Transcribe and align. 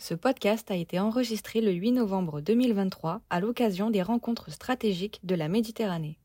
Ce 0.00 0.14
podcast 0.14 0.70
a 0.70 0.76
été 0.76 0.98
enregistré 0.98 1.60
le 1.60 1.72
8 1.72 1.92
novembre 1.92 2.40
2023 2.40 3.20
à 3.28 3.38
l'occasion 3.38 3.90
des 3.90 4.00
rencontres 4.00 4.50
stratégiques 4.50 5.20
de 5.24 5.34
la 5.34 5.46
Méditerranée. 5.48 6.18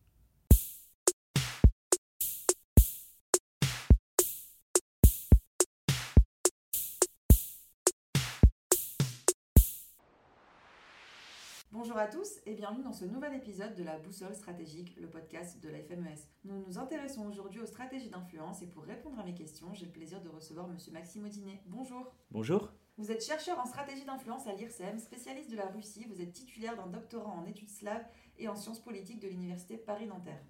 Bonjour 11.70 11.98
à 11.98 12.08
tous 12.08 12.40
et 12.46 12.54
bienvenue 12.54 12.82
dans 12.82 12.94
ce 12.94 13.04
nouvel 13.04 13.34
épisode 13.34 13.76
de 13.76 13.84
la 13.84 14.00
Boussole 14.00 14.34
stratégique, 14.36 14.96
le 15.02 15.10
podcast 15.10 15.62
de 15.62 15.68
la 15.68 15.80
FMES. 15.80 16.16
Nous 16.46 16.64
nous 16.66 16.80
intéressons 16.80 17.28
aujourd'hui 17.28 17.60
aux 17.60 17.66
stratégies 17.66 18.10
d'influence 18.10 18.62
et 18.62 18.68
pour 18.68 18.84
répondre 18.84 19.20
à 19.20 19.26
mes 19.26 19.36
questions, 19.36 19.74
j'ai 19.74 19.88
le 19.88 19.92
plaisir 19.92 20.22
de 20.22 20.30
recevoir 20.30 20.70
Monsieur 20.70 20.94
Maxime 20.94 21.26
Audinet. 21.26 21.62
Bonjour. 21.66 22.16
Bonjour. 22.32 22.72
Vous 22.98 23.12
êtes 23.12 23.26
chercheur 23.26 23.60
en 23.60 23.66
stratégie 23.66 24.06
d'influence 24.06 24.48
à 24.48 24.54
l'IRSEM, 24.54 25.00
spécialiste 25.00 25.52
de 25.52 25.58
la 25.58 25.68
Russie, 25.68 26.06
vous 26.10 26.22
êtes 26.22 26.32
titulaire 26.32 26.78
d'un 26.78 26.88
doctorat 26.88 27.34
en 27.34 27.46
études 27.46 27.70
slaves 27.70 28.06
et 28.38 28.48
en 28.48 28.56
sciences 28.56 28.80
politiques 28.80 29.20
de 29.20 29.28
l'Université 29.28 29.76
Paris-Nanterre. 29.76 30.42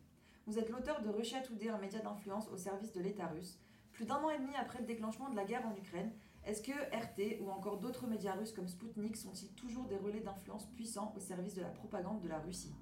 Vous 0.46 0.60
êtes 0.60 0.70
l'auteur 0.70 1.02
de 1.02 1.10
Russia 1.10 1.42
Today, 1.42 1.70
un 1.70 1.80
média 1.80 2.00
d'influence 2.02 2.48
au 2.50 2.58
service 2.58 2.94
de 2.94 3.02
l'État 3.02 3.26
russe. 3.26 3.58
Plus 3.94 4.06
d'un 4.06 4.18
an 4.18 4.30
et 4.30 4.38
demi 4.38 4.56
après 4.58 4.78
le 4.78 4.86
déclenchement 4.86 5.30
de 5.30 5.36
la 5.36 5.44
guerre 5.44 5.66
en 5.66 5.76
Ukraine, 5.76 6.14
est-ce 6.46 6.62
que 6.62 6.72
RT 6.72 7.42
ou 7.42 7.50
encore 7.50 7.80
d'autres 7.80 8.06
médias 8.06 8.36
russes 8.36 8.54
comme 8.54 8.68
Sputnik 8.68 9.18
sont-ils 9.18 9.52
toujours 9.56 9.86
des 9.86 9.98
relais 9.98 10.20
d'influence 10.20 10.68
puissants 10.68 11.16
au 11.18 11.20
service 11.20 11.56
de 11.56 11.62
la 11.62 11.70
propagande 11.70 12.22
de 12.22 12.28
la 12.28 12.38
Russie? 12.38 12.76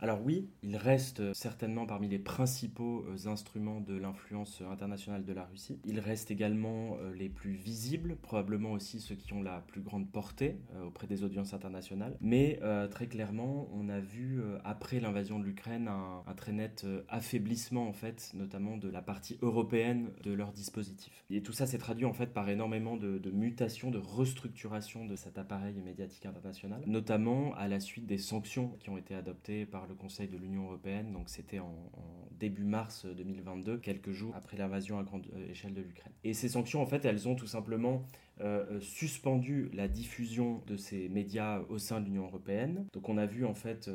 Alors 0.00 0.20
oui, 0.22 0.48
il 0.62 0.76
reste 0.76 1.32
certainement 1.34 1.86
parmi 1.86 2.08
les 2.08 2.18
principaux 2.18 3.06
euh, 3.08 3.28
instruments 3.28 3.80
de 3.80 3.96
l'influence 3.96 4.62
internationale 4.70 5.24
de 5.24 5.32
la 5.32 5.44
Russie. 5.44 5.78
Il 5.84 6.00
reste 6.00 6.30
également 6.30 6.96
euh, 7.00 7.14
les 7.14 7.28
plus 7.28 7.52
visibles, 7.52 8.16
probablement 8.16 8.72
aussi 8.72 9.00
ceux 9.00 9.14
qui 9.14 9.32
ont 9.32 9.42
la 9.42 9.60
plus 9.60 9.80
grande 9.80 10.10
portée 10.10 10.58
euh, 10.74 10.84
auprès 10.84 11.06
des 11.06 11.22
audiences 11.22 11.54
internationales. 11.54 12.16
Mais 12.20 12.60
très 12.90 13.06
clairement, 13.06 13.68
on 13.72 13.88
a 13.88 14.00
vu 14.00 14.40
après 14.64 15.00
l'invasion 15.00 15.38
de 15.38 15.44
l'Ukraine 15.44 15.88
un, 15.88 16.34
très 16.34 16.52
net 16.52 16.86
affaiblissement 17.08 17.88
en 17.88 17.92
fait, 17.92 18.32
notamment 18.34 18.76
de 18.76 18.88
la 18.88 19.02
partie 19.02 19.38
européenne 19.42 20.10
de 20.22 20.32
leur 20.32 20.52
dispositif. 20.52 21.24
Et 21.30 21.42
tout 21.42 21.52
ça 21.52 21.66
s'est 21.66 21.78
traduit 21.78 22.04
en 22.04 22.12
fait 22.12 22.32
par 22.32 22.48
énormément 22.48 22.96
de, 22.96 23.18
de 23.18 23.30
mutations, 23.30 23.90
de 23.90 23.98
restructuration 23.98 25.06
de 25.06 25.16
cet 25.16 25.38
appareil 25.38 25.80
médiatique 25.80 26.26
international, 26.26 26.82
notamment 26.86 27.54
à 27.54 27.68
la 27.68 27.80
suite 27.80 28.06
des 28.06 28.18
sanctions 28.18 28.76
qui 28.80 28.90
ont 28.90 28.98
été 28.98 29.14
adoptées 29.14 29.66
par 29.66 29.83
le 29.88 29.94
Conseil 29.94 30.28
de 30.28 30.36
l'Union 30.36 30.64
européenne, 30.64 31.12
donc 31.12 31.28
c'était 31.28 31.58
en, 31.58 31.74
début 32.38 32.64
mars 32.64 33.06
2022, 33.06 33.78
quelques 33.78 34.10
jours 34.10 34.34
après 34.34 34.56
l'invasion 34.56 34.98
à 34.98 35.04
grande 35.04 35.26
euh, 35.34 35.50
échelle 35.50 35.72
de 35.72 35.82
l'Ukraine. 35.82 36.12
Et 36.24 36.34
ces 36.34 36.48
sanctions, 36.48 36.82
en 36.82 36.86
fait, 36.86 37.04
elles 37.04 37.28
ont 37.28 37.36
tout 37.36 37.46
simplement 37.46 38.02
euh, 38.40 38.64
euh, 38.70 38.80
suspendu 38.80 39.70
la 39.72 39.88
diffusion 39.88 40.62
de 40.66 40.76
ces 40.76 41.08
médias 41.08 41.60
au 41.68 41.78
sein 41.78 42.00
de 42.00 42.06
l'Union 42.06 42.24
européenne. 42.24 42.86
Donc 42.92 43.08
on 43.08 43.18
a 43.18 43.26
vu 43.26 43.44
en 43.44 43.54
fait 43.54 43.90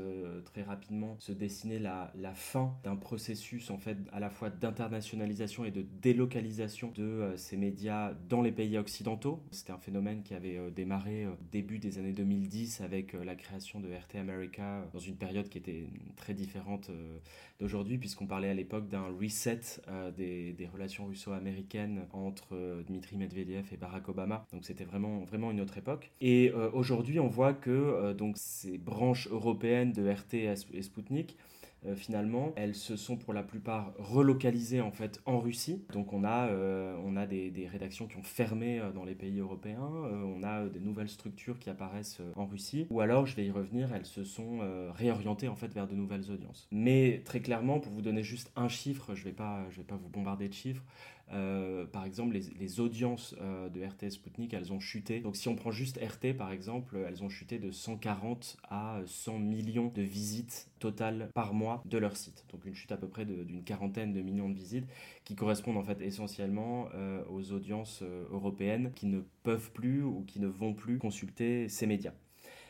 très 0.46 0.64
rapidement 0.64 1.16
se 1.20 1.32
dessiner 1.32 1.80
la, 1.80 2.12
fin 2.34 2.76
d'un 2.84 2.96
processus 2.96 3.70
en 3.70 3.78
fait 3.78 3.98
à 4.12 4.20
la 4.20 4.30
fois 4.30 4.50
d'internationalisation 4.50 5.66
et 5.66 5.72
de 5.72 5.86
délocalisation 6.02 6.92
de 6.96 7.34
ces 7.36 7.58
médias 7.58 8.14
dans 8.30 8.42
les 8.42 8.52
pays 8.52 8.78
occidentaux. 8.78 9.44
C'était 9.52 9.72
un 9.72 9.78
phénomène 9.78 10.24
qui 10.24 10.34
avait 10.34 10.72
démarré 10.72 11.28
début 11.52 11.80
des 11.80 11.98
années 11.98 12.14
2010 12.14 12.82
avec 12.82 13.14
la 13.14 13.36
création 13.36 13.80
de 13.80 13.88
RT 13.88 14.20
America 14.20 14.88
dans 14.94 15.00
une 15.00 15.16
période 15.16 15.50
qui 15.50 15.58
était 15.58 15.88
très 16.16 16.34
différente 16.34 16.90
euh, 16.90 17.20
d'aujourd'hui, 17.60 17.98
puisqu'on 17.98 18.28
parlait 18.28 18.50
à 18.50 18.54
l'époque 18.54 18.88
d'un 18.88 19.08
reset 19.20 19.60
euh, 19.88 20.12
des, 20.12 20.70
relations 20.72 21.06
russo-américaines 21.08 22.06
entre 22.14 22.54
euh, 22.54 22.84
Dmitri 22.84 23.18
Medvedev 23.18 23.66
et 23.72 23.78
Barack 23.78 24.08
Obama. 24.10 24.29
Donc 24.52 24.66
c'était 24.66 24.84
vraiment, 24.84 25.20
vraiment 25.20 25.52
une 25.52 25.62
autre 25.62 25.78
époque. 25.78 26.12
Et 26.22 26.52
aujourd'hui, 26.74 27.20
on 27.20 27.28
voit 27.28 27.54
que 27.54 28.14
donc, 28.14 28.38
ces 28.38 28.78
branches 28.78 29.28
européennes 29.30 29.92
de 29.92 30.10
RT 30.10 30.34
et 30.74 30.82
Sputnik 30.82 31.38
euh, 31.86 31.96
finalement, 31.96 32.52
elles 32.56 32.76
se 32.76 32.98
sont 32.98 33.16
pour 33.16 33.34
la 33.34 33.44
plupart 33.44 33.94
relocalisées 33.98 34.82
en 34.82 34.92
fait 34.92 35.22
en 35.26 35.40
Russie. 35.40 35.82
Donc 35.94 36.12
on 36.12 36.24
a, 36.24 36.48
euh, 36.48 36.98
on 37.06 37.16
a 37.16 37.26
des, 37.26 37.68
rédactions 37.72 38.08
qui 38.08 38.18
ont 38.18 38.24
fermé 38.24 38.80
euh, 38.80 38.92
dans 38.92 39.06
les 39.06 39.16
pays 39.16 39.40
européens, 39.40 39.80
on 39.82 40.44
a 40.44 40.66
des 40.66 40.80
nouvelles 40.80 41.10
structures 41.10 41.60
qui 41.60 41.70
apparaissent 41.70 42.22
en 42.36 42.46
Russie, 42.46 42.88
ou 42.90 43.00
alors, 43.02 43.26
je 43.26 43.36
vais 43.36 43.46
y 43.46 43.52
revenir, 43.52 43.94
elles 43.94 44.06
se 44.06 44.24
sont 44.24 44.60
réorientées 44.94 45.48
en 45.48 45.56
fait 45.56 45.74
vers 45.74 45.88
de 45.88 45.96
nouvelles 45.96 46.32
audiences. 46.32 46.68
Mais 46.72 47.22
très 47.26 47.40
clairement, 47.40 47.80
pour 47.80 47.92
vous 47.92 48.02
donner 48.02 48.24
juste 48.24 48.52
un 48.56 48.68
chiffre, 48.68 49.16
je 49.16 49.22
ne 49.22 49.26
vais, 49.26 49.32
vais 49.32 49.84
pas 49.84 49.96
vous 49.96 50.10
bombarder 50.10 50.48
de 50.48 50.54
chiffres, 50.54 50.84
euh, 51.32 51.86
par 51.86 52.06
exemple, 52.06 52.40
les, 52.60 52.80
audiences 52.80 53.36
euh, 53.40 53.70
de 53.70 53.84
RT 53.84 54.10
Sputnik, 54.12 54.54
elles 54.54 54.74
ont 54.74 54.80
chuté. 54.80 55.20
Donc 55.20 55.36
si 55.36 55.48
on 55.48 55.56
prend 55.56 55.72
juste 55.72 56.00
RT, 56.00 56.36
par 56.36 56.52
exemple, 56.52 56.98
elles 57.08 57.24
ont 57.24 57.30
chuté 57.30 57.60
de 57.60 57.72
140 57.72 58.58
à 58.70 59.02
100 59.06 59.40
millions 59.40 59.92
de 59.94 60.02
visites 60.02 60.72
totales 60.80 61.30
par 61.34 61.54
mois 61.54 61.84
de 61.86 61.98
leur 61.98 62.18
site. 62.18 62.46
Donc 62.52 62.66
une 62.66 62.74
chute 62.74 62.92
à 62.92 62.98
peu 62.98 63.08
près 63.08 63.26
d'une 63.26 63.64
quarantaine 63.64 64.14
de 64.14 64.22
millions 64.22 64.50
de 64.50 64.56
visites 64.56 64.88
qui 65.24 65.36
correspondent 65.36 65.78
en 65.78 65.84
fait 65.84 66.02
essentiellement 66.02 66.88
euh, 66.96 67.24
aux 67.30 67.52
audiences 67.52 68.04
européennes 68.32 68.92
qui 68.96 69.06
ne 69.06 69.22
peuvent 69.44 69.72
plus 69.72 70.04
ou 70.04 70.24
qui 70.26 70.40
ne 70.40 70.48
vont 70.48 70.74
plus 70.74 70.98
consulter 70.98 71.70
ces 71.70 71.86
médias. 71.86 72.14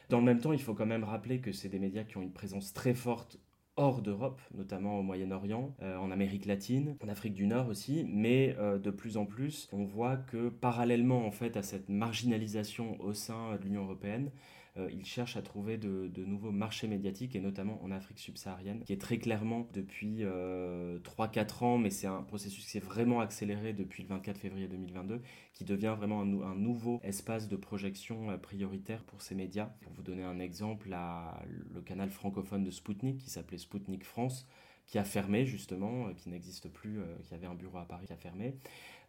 Dans 0.09 0.17
le 0.17 0.25
même 0.25 0.39
temps, 0.39 0.53
il 0.53 0.61
faut 0.61 0.73
quand 0.73 0.87
même 0.87 1.03
rappeler 1.03 1.39
que 1.39 1.51
c'est 1.51 1.69
des 1.69 1.77
médias 1.77 2.03
qui 2.03 2.17
ont 2.17 2.23
une 2.23 2.33
présence 2.33 2.73
très 2.73 2.95
forte 2.95 3.37
hors 3.79 4.01
d'Europe, 4.01 4.41
notamment 4.53 4.99
au 4.99 5.03
Moyen-Orient, 5.03 5.73
euh, 5.81 5.97
en 5.97 6.11
Amérique 6.11 6.45
latine, 6.45 6.97
en 7.01 7.07
Afrique 7.07 7.33
du 7.33 7.47
Nord 7.47 7.69
aussi, 7.69 8.05
mais 8.09 8.55
euh, 8.59 8.77
de 8.77 8.91
plus 8.91 9.15
en 9.15 9.25
plus, 9.25 9.69
on 9.71 9.85
voit 9.85 10.17
que 10.17 10.49
parallèlement 10.49 11.25
en 11.25 11.31
fait 11.31 11.55
à 11.55 11.63
cette 11.63 11.87
marginalisation 11.87 12.99
au 13.01 13.13
sein 13.13 13.55
de 13.55 13.63
l'Union 13.63 13.83
européenne, 13.85 14.31
il 14.91 15.05
cherche 15.05 15.37
à 15.37 15.41
trouver 15.41 15.77
de, 15.77 16.09
nouveaux 16.25 16.51
marchés 16.51 16.87
médiatiques, 16.87 17.35
et 17.35 17.39
notamment 17.39 17.81
en 17.83 17.91
Afrique 17.91 18.19
subsaharienne, 18.19 18.83
qui 18.83 18.93
est 18.93 19.01
très 19.01 19.17
clairement 19.17 19.67
depuis 19.73 20.19
3-4 20.19 20.23
euh, 20.25 20.99
ans, 21.61 21.77
mais 21.77 21.89
c'est 21.89 22.07
un 22.07 22.23
processus 22.23 22.63
qui 22.63 22.71
s'est 22.71 22.79
vraiment 22.79 23.19
accéléré 23.19 23.73
depuis 23.73 24.03
le 24.03 24.09
24 24.09 24.37
février 24.37 24.67
2022, 24.67 25.21
qui 25.53 25.65
devient 25.65 25.95
vraiment 25.97 26.21
un, 26.21 26.55
nouveau 26.55 26.99
espace 27.03 27.47
de 27.47 27.55
projection 27.55 28.31
euh, 28.31 28.37
prioritaire 28.37 29.03
pour 29.03 29.21
ces 29.21 29.35
médias. 29.35 29.71
Pour 29.81 29.93
vous 29.93 30.03
donner 30.03 30.23
un 30.23 30.39
exemple, 30.39 30.95
le 31.73 31.81
canal 31.81 32.09
francophone 32.09 32.63
de 32.63 32.71
Spoutnik, 32.71 33.17
qui 33.17 33.29
s'appelait 33.29 33.57
Spoutnik 33.57 34.03
France, 34.03 34.47
qui 34.85 34.97
a 34.97 35.03
fermé 35.03 35.45
justement, 35.45 36.11
qui 36.15 36.29
n'existe 36.29 36.69
plus, 36.69 36.99
qui 37.23 37.35
avait 37.35 37.45
un 37.45 37.53
bureau 37.53 37.77
à 37.77 37.85
Paris 37.85 38.07
qui 38.07 38.13
a 38.13 38.17
fermé. 38.17 38.55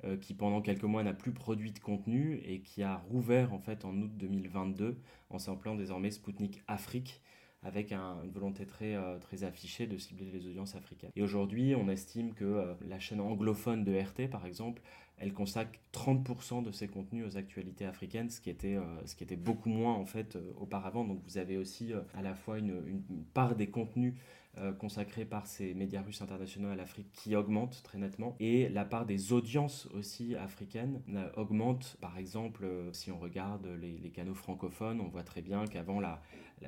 Euh, 0.04 0.16
qui 0.16 0.32
pendant 0.32 0.62
quelques 0.62 0.84
mois 0.84 1.02
n'a 1.02 1.12
plus 1.12 1.32
produit 1.32 1.72
de 1.72 1.78
contenu 1.78 2.40
et 2.46 2.60
qui 2.60 2.82
a 2.82 2.96
rouvert 2.96 3.52
en 3.52 3.58
fait 3.58 3.84
en 3.84 3.94
août 4.00 4.10
2022 4.14 4.96
en 5.28 5.38
samplant 5.38 5.74
désormais 5.74 6.10
Sputnik 6.10 6.62
Afrique 6.68 7.20
avec 7.62 7.92
une 7.92 8.30
volonté 8.32 8.64
très, 8.64 8.94
euh, 8.94 9.18
très 9.18 9.44
affichée 9.44 9.86
de 9.86 9.98
cibler 9.98 10.30
les 10.32 10.46
audiences 10.46 10.74
africaines. 10.74 11.10
Et 11.16 11.22
aujourd'hui, 11.22 11.74
on 11.74 11.90
estime 11.90 12.32
que 12.32 12.44
euh, 12.44 12.72
la 12.88 12.98
chaîne 12.98 13.20
anglophone 13.20 13.84
de 13.84 13.92
RT, 13.94 14.30
par 14.30 14.46
exemple, 14.46 14.80
elle 15.18 15.34
consacre 15.34 15.78
30% 15.92 16.62
de 16.62 16.72
ses 16.72 16.88
contenus 16.88 17.26
aux 17.26 17.36
actualités 17.36 17.84
africaines, 17.84 18.30
ce 18.30 18.40
qui 18.40 18.48
était, 18.48 18.78
ce 19.04 19.14
qui 19.14 19.22
était 19.22 19.36
beaucoup 19.36 19.68
moins 19.68 19.92
en 19.92 20.06
fait 20.06 20.38
auparavant. 20.58 21.04
Donc 21.04 21.20
vous 21.26 21.36
avez 21.36 21.58
aussi 21.58 21.92
à 22.14 22.22
la 22.22 22.34
fois 22.34 22.58
une 22.58 23.02
part 23.34 23.54
des 23.54 23.66
contenus 23.66 24.14
euh, 24.58 24.72
consacrée 24.72 25.24
par 25.24 25.46
ces 25.46 25.74
médias 25.74 26.02
russes 26.02 26.22
internationaux 26.22 26.70
à 26.70 26.74
l'Afrique 26.74 27.12
qui 27.12 27.36
augmente 27.36 27.84
très 27.84 27.98
nettement. 27.98 28.34
Et 28.40 28.68
la 28.68 28.84
part 28.84 29.06
des 29.06 29.32
audiences 29.32 29.86
aussi 29.94 30.34
africaines 30.34 31.00
euh, 31.14 31.30
augmente. 31.36 31.96
Par 32.00 32.18
exemple, 32.18 32.64
euh, 32.64 32.92
si 32.92 33.12
on 33.12 33.18
regarde 33.20 33.68
les, 33.80 34.10
canaux 34.10 34.34
francophones, 34.34 35.00
on 35.00 35.06
voit 35.06 35.22
très 35.22 35.40
bien 35.40 35.66
qu'avant, 35.66 36.00
la, 36.00 36.20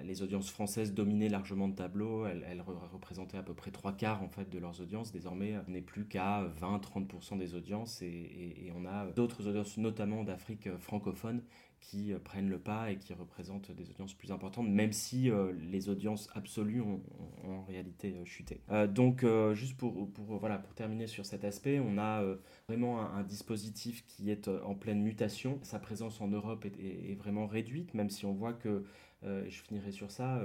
les 0.04 0.22
audiences 0.22 0.48
françaises 0.48 0.94
dominaient 0.94 1.28
largement 1.28 1.66
le 1.66 1.75
tableau. 1.75 2.25
Elles, 2.25 2.62
représentaient 2.93 3.38
à 3.38 3.43
peu 3.43 3.53
près 3.53 3.72
trois 3.72 3.93
quarts 3.93 4.22
en 4.22 4.28
fait, 4.28 4.49
de 4.49 4.60
leurs 4.60 4.81
audiences. 4.81 5.10
Désormais, 5.10 5.56
on 5.66 5.72
n'est 5.72 5.82
plus 5.82 6.06
qu'à 6.06 6.44
20-30% 6.60 7.37
des 7.37 7.56
audiences. 7.56 8.00
Et 8.00 8.70
on 8.76 8.87
a 8.87 9.06
d'autres 9.06 9.49
audiences, 9.49 9.76
notamment 9.76 10.22
d'Afrique 10.22 10.69
francophone, 10.78 11.43
qui 11.82 12.12
euh, 12.12 12.19
prennent 12.19 12.48
le 12.48 12.59
pas 12.59 12.91
et 12.91 12.97
qui 12.97 13.12
représentent 13.12 13.70
des 13.73 13.90
audiences 13.90 14.14
plus 14.14 14.32
importantes, 14.32 14.69
même 14.69 14.93
si 14.93 15.31
euh, 15.31 15.52
les 15.70 15.90
audiences 15.90 16.31
absolues 16.34 16.81
ont, 16.81 17.02
en 17.44 17.62
réalité 17.64 18.14
euh, 18.17 18.25
chuté. 18.25 18.61
donc, 18.88 19.26
juste 19.52 19.76
pour, 19.76 20.08
voilà, 20.38 20.58
pour 20.58 20.75
terminer 20.75 21.06
sur 21.06 21.26
cet 21.26 21.44
aspect, 21.44 21.81
on 21.81 21.99
a 21.99 22.23
vraiment 22.69 23.00
un, 23.00 23.23
dispositif 23.23 24.06
qui 24.06 24.31
est 24.31 24.49
en 24.49 24.75
pleine 24.75 25.02
mutation. 25.02 25.58
Sa 25.62 25.79
présence 25.79 26.20
en 26.20 26.29
Europe 26.29 26.64
est 26.64 27.14
vraiment 27.19 27.46
réduite, 27.46 27.94
même 27.94 28.11
si 28.11 28.26
on 28.26 28.32
voit 28.32 28.52
que, 28.52 28.84
je 29.24 29.62
finirai 29.62 29.92
sur 29.92 30.10
ça, 30.10 30.40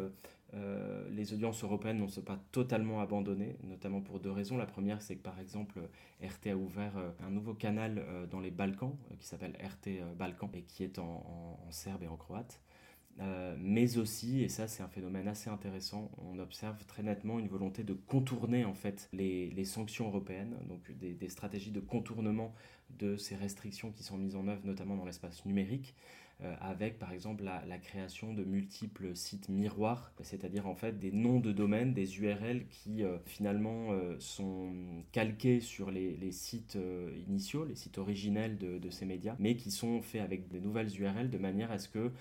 euh, 0.54 1.04
les 1.12 1.34
audiences 1.34 1.64
européennes 1.64 1.98
n'ont 1.98 2.22
pas 2.22 2.40
totalement 2.52 3.02
abandonné, 3.02 3.58
notamment 3.64 4.00
pour 4.00 4.20
deux 4.20 4.32
raisons. 4.32 4.58
La 4.58 4.66
première, 4.66 5.02
c'est 5.02 5.16
que 5.16 5.24
par 5.24 5.40
exemple, 5.40 5.80
RT 6.22 6.48
a 6.52 6.56
ouvert 6.56 6.98
euh, 6.98 7.10
un 7.26 7.32
nouveau 7.32 7.54
canal 7.54 7.98
euh, 8.00 8.26
dans 8.28 8.40
les 8.40 8.52
Balkans 8.52 8.96
qui 9.20 9.28
s'appelle 9.28 9.58
RT 9.62 10.16
Balkans 10.18 10.50
et 10.54 10.62
qui 10.62 10.84
est 10.84 11.00
en, 11.00 11.60
serbe 11.70 12.04
et 12.04 12.08
en 12.08 12.16
croate. 12.16 12.62
mais 13.58 13.98
aussi, 13.98 14.44
et 14.44 14.50
ça 14.50 14.68
c'est 14.68 14.84
un 14.84 14.88
phénomène 14.88 15.28
assez 15.28 15.50
intéressant, 15.50 16.12
on 16.20 16.40
observe 16.40 16.86
très 16.86 17.04
nettement 17.04 17.40
une 17.40 17.48
volonté 17.48 17.84
de 17.84 17.94
contourner 17.94 18.64
en 18.64 18.76
fait 18.76 19.10
les, 19.12 19.66
sanctions 19.66 20.08
européennes, 20.08 20.56
donc 20.70 20.92
des, 20.92 21.30
stratégies 21.30 21.72
de 21.72 21.80
contournement 21.80 22.54
de 23.00 23.18
ces 23.18 23.36
restrictions 23.36 23.92
qui 23.92 24.04
sont 24.04 24.18
mises 24.18 24.36
en 24.36 24.48
œuvre 24.48 24.62
notamment 24.66 24.96
dans 24.96 25.06
l'espace 25.06 25.46
numérique, 25.46 25.96
euh, 25.96 26.27
avec 26.62 27.00
par 27.00 27.12
exemple 27.12 27.44
la, 27.44 27.78
création 27.80 28.34
de 28.34 28.44
multiples 28.44 29.16
sites 29.16 29.50
miroirs, 29.50 30.12
c'est-à-dire 30.22 30.68
en 30.68 30.76
fait 30.76 31.00
des 31.00 31.12
noms 31.12 31.40
de 31.40 31.52
domaines, 31.52 31.94
des 31.94 32.20
URL 32.20 32.68
qui 32.68 33.04
euh, 33.04 33.18
finalement 33.26 33.92
euh, 33.92 34.16
sont 34.20 34.72
calqués 35.12 35.60
sur 35.62 35.90
les, 35.90 36.32
sites 36.32 36.78
initiaux, 37.28 37.66
les 37.66 37.76
sites 37.76 37.98
originels 37.98 38.58
de, 38.58 38.78
de, 38.78 38.90
ces 38.90 39.06
médias, 39.06 39.36
mais 39.40 39.56
qui 39.56 39.72
sont 39.72 40.02
faits 40.02 40.22
avec 40.22 40.48
des 40.48 40.60
nouvelles 40.60 40.90
URL 41.00 41.30
de 41.30 41.38
manière 41.38 41.72
à 41.72 41.80
ce 41.80 41.90
que 41.90 42.12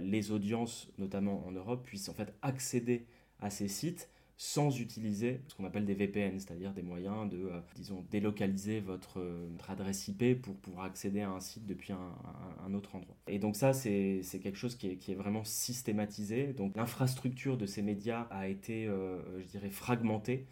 les 0.00 0.30
audiences, 0.30 0.88
notamment 0.98 1.44
en 1.48 1.50
Europe, 1.50 1.84
puissent 1.84 2.08
en 2.08 2.14
fait 2.14 2.32
accéder 2.42 3.06
à 3.40 3.50
ces 3.50 3.66
sites 3.66 4.08
sans 4.36 4.80
utiliser 4.80 5.40
ce 5.46 5.54
qu'on 5.54 5.64
appelle 5.64 5.84
des 5.84 5.94
VPN, 5.94 6.38
c'est-à-dire 6.38 6.72
des 6.72 6.82
moyens 6.82 7.30
de, 7.30 7.38
euh, 7.38 7.60
disons, 7.76 8.04
délocaliser 8.10 8.80
votre, 8.80 9.20
euh, 9.20 9.48
adresse 9.68 10.08
IP 10.08 10.40
pour 10.40 10.56
pouvoir 10.56 10.86
accéder 10.86 11.20
à 11.22 11.30
un 11.30 11.40
site 11.40 11.66
depuis 11.66 11.92
un, 11.92 12.74
autre 12.74 12.96
endroit. 12.96 13.16
Et 13.28 13.38
donc 13.38 13.56
ça, 13.56 13.72
c'est 13.72 14.22
quelque 14.42 14.58
chose 14.58 14.74
qui 14.76 14.88
est, 14.88 15.14
vraiment 15.14 15.44
systématisé. 15.44 16.52
Donc 16.52 16.76
l'infrastructure 16.76 17.56
de 17.56 17.66
ces 17.66 17.82
médias 17.82 18.26
a 18.30 18.48
été, 18.48 18.86
euh, 18.86 19.20
je 19.40 19.46
dirais, 19.46 19.70
fragmentée. 19.70 20.46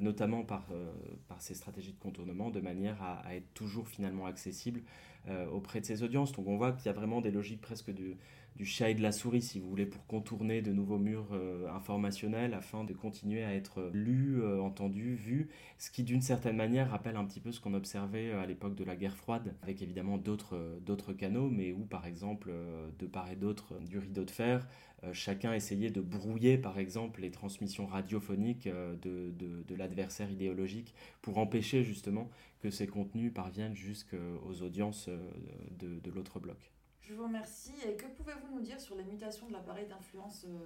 notamment 0.00 0.44
par, 0.44 0.64
par 1.28 1.42
ces 1.42 1.54
stratégies 1.54 1.92
de 1.92 1.98
contournement, 1.98 2.48
de 2.48 2.60
manière 2.60 3.02
à, 3.02 3.18
à 3.26 3.34
être 3.34 3.52
toujours 3.52 3.86
finalement 3.86 4.24
accessible 4.24 4.80
auprès 5.52 5.82
de 5.82 5.84
ces 5.84 6.02
audiences. 6.02 6.32
Donc 6.32 6.46
on 6.48 6.56
voit 6.56 6.72
qu'il 6.72 6.86
y 6.86 6.88
a 6.88 6.94
vraiment 6.94 7.20
des 7.20 7.30
logiques 7.30 7.60
presque 7.60 7.90
de, 7.90 8.16
du 8.56 8.64
chat 8.64 8.90
et 8.90 8.94
de 8.94 9.02
la 9.02 9.10
souris, 9.10 9.42
si 9.42 9.58
vous 9.58 9.68
voulez, 9.68 9.86
pour 9.86 10.06
contourner 10.06 10.62
de 10.62 10.72
nouveaux 10.72 10.98
murs 10.98 11.30
euh, 11.32 11.68
informationnels 11.70 12.54
afin 12.54 12.84
de 12.84 12.92
continuer 12.92 13.42
à 13.42 13.52
être 13.52 13.90
lu, 13.92 14.40
euh, 14.40 14.60
entendu, 14.60 15.16
vu, 15.16 15.48
ce 15.78 15.90
qui 15.90 16.04
d'une 16.04 16.22
certaine 16.22 16.56
manière 16.56 16.90
rappelle 16.90 17.16
un 17.16 17.24
petit 17.24 17.40
peu 17.40 17.50
ce 17.50 17.60
qu'on 17.60 17.74
observait 17.74 18.30
euh, 18.30 18.40
à 18.40 18.46
l'époque 18.46 18.76
de 18.76 18.84
la 18.84 18.94
guerre 18.94 19.16
froide, 19.16 19.56
avec 19.62 19.82
évidemment 19.82 20.18
d'autres 20.18 21.12
canaux, 21.16 21.48
mais 21.50 21.72
où 21.72 21.84
par 21.84 22.06
exemple, 22.06 22.52
de 22.98 23.06
part 23.06 23.30
et 23.30 23.36
d'autre 23.36 23.74
du 23.88 23.98
rideau 23.98 24.24
de 24.24 24.30
fer, 24.30 24.66
chacun 25.12 25.52
essayait 25.52 25.90
de 25.90 26.00
brouiller 26.00 26.56
par 26.58 26.78
exemple 26.78 27.20
les 27.20 27.30
transmissions 27.30 27.86
radiophoniques 27.86 28.68
de, 28.68 29.32
de 29.38 29.74
l'adversaire 29.74 30.30
idéologique 30.30 30.94
pour 31.22 31.38
empêcher 31.38 31.82
justement 31.82 32.30
que 32.60 32.70
ces 32.70 32.86
contenus 32.86 33.32
parviennent 33.32 33.76
jusqu'aux 33.76 34.62
audiences 34.62 35.08
de, 35.78 35.98
de 35.98 36.10
l'autre 36.10 36.40
bloc. 36.40 36.73
Je 37.08 37.14
vous 37.14 37.24
remercie. 37.24 37.74
Et 37.86 37.96
que 37.96 38.06
pouvez-vous 38.16 38.54
nous 38.54 38.62
dire 38.62 38.80
sur 38.80 38.96
les 38.96 39.04
mutations 39.04 39.46
de 39.48 39.52
l'appareil 39.52 39.86
d'influence 39.86 40.46
euh, 40.48 40.64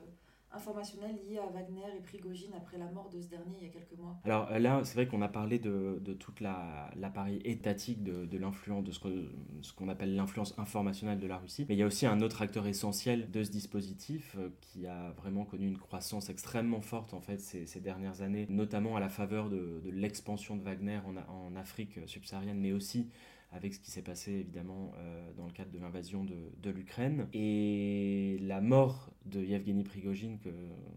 informationnelle 0.53 1.17
lié 1.29 1.39
à 1.39 1.47
Wagner 1.47 1.83
et 1.97 2.01
Prigogine 2.01 2.53
après 2.57 2.79
la 2.79 2.87
mort 2.87 3.11
de 3.11 3.21
ce 3.21 3.29
dernier 3.29 3.57
il 3.61 3.67
y 3.67 3.71
a 3.71 3.73
quelques 3.73 3.99
mois? 3.99 4.17
Alors 4.25 4.49
euh, 4.53 4.59
là, 4.61 4.81
c'est 4.85 4.95
vrai 4.95 5.09
qu'on 5.09 5.21
a 5.21 5.29
parlé 5.29 5.59
de, 5.59 5.99
de 6.01 6.13
toute 6.15 6.41
l'appareil 6.41 7.41
étatique 7.45 8.05
de, 8.05 8.25
de 8.25 8.39
l'influence, 8.39 8.85
de 8.85 8.93
ce 8.93 9.73
qu'on 9.73 9.89
appelle 9.89 10.15
l'influence 10.15 10.57
informationnelle 10.59 11.19
de 11.19 11.27
la 11.27 11.39
Russie. 11.39 11.67
Mais 11.69 11.75
il 11.75 11.79
y 11.79 11.83
a 11.83 11.87
aussi 11.87 12.07
un 12.07 12.21
autre 12.21 12.41
acteur 12.41 12.69
essentiel 12.69 13.31
de 13.33 13.43
ce 13.43 13.51
dispositif 13.51 14.37
euh, 14.39 14.51
qui 14.61 14.87
a 14.87 15.11
vraiment 15.17 15.45
connu 15.45 15.67
une 15.67 15.79
croissance 15.79 16.31
extrêmement 16.31 16.83
forte 16.83 17.15
en 17.15 17.21
fait 17.21 17.41
ces, 17.41 17.67
ces 17.67 17.81
dernières 17.81 18.23
années, 18.23 18.47
notamment 18.49 18.97
à 18.97 19.01
la 19.01 19.09
faveur 19.09 19.51
de, 19.51 19.83
l'expansion 19.91 20.55
de 20.55 20.63
Wagner 20.63 21.01
en, 21.05 21.17
en 21.17 21.57
Afrique 21.57 21.99
subsaharienne, 22.07 22.61
mais 22.61 22.73
aussi 22.73 23.11
avec 23.53 23.75
ce 23.75 23.81
qui 23.81 23.91
s'est 23.91 24.03
passé 24.03 24.33
évidemment 24.33 24.93
euh, 24.99 25.33
dans 25.37 25.47
le 25.47 25.53
cadre 25.53 25.71
de 25.71 25.79
l'invasion 25.79 26.25
de, 26.25 26.71
l'Ukraine. 26.71 27.29
Et 27.33 28.39
la 28.43 28.61
mort 28.61 29.11
de 29.25 29.41
Yevgeny 29.41 29.85
Prigogine, 29.85 30.39
que, 30.39 30.51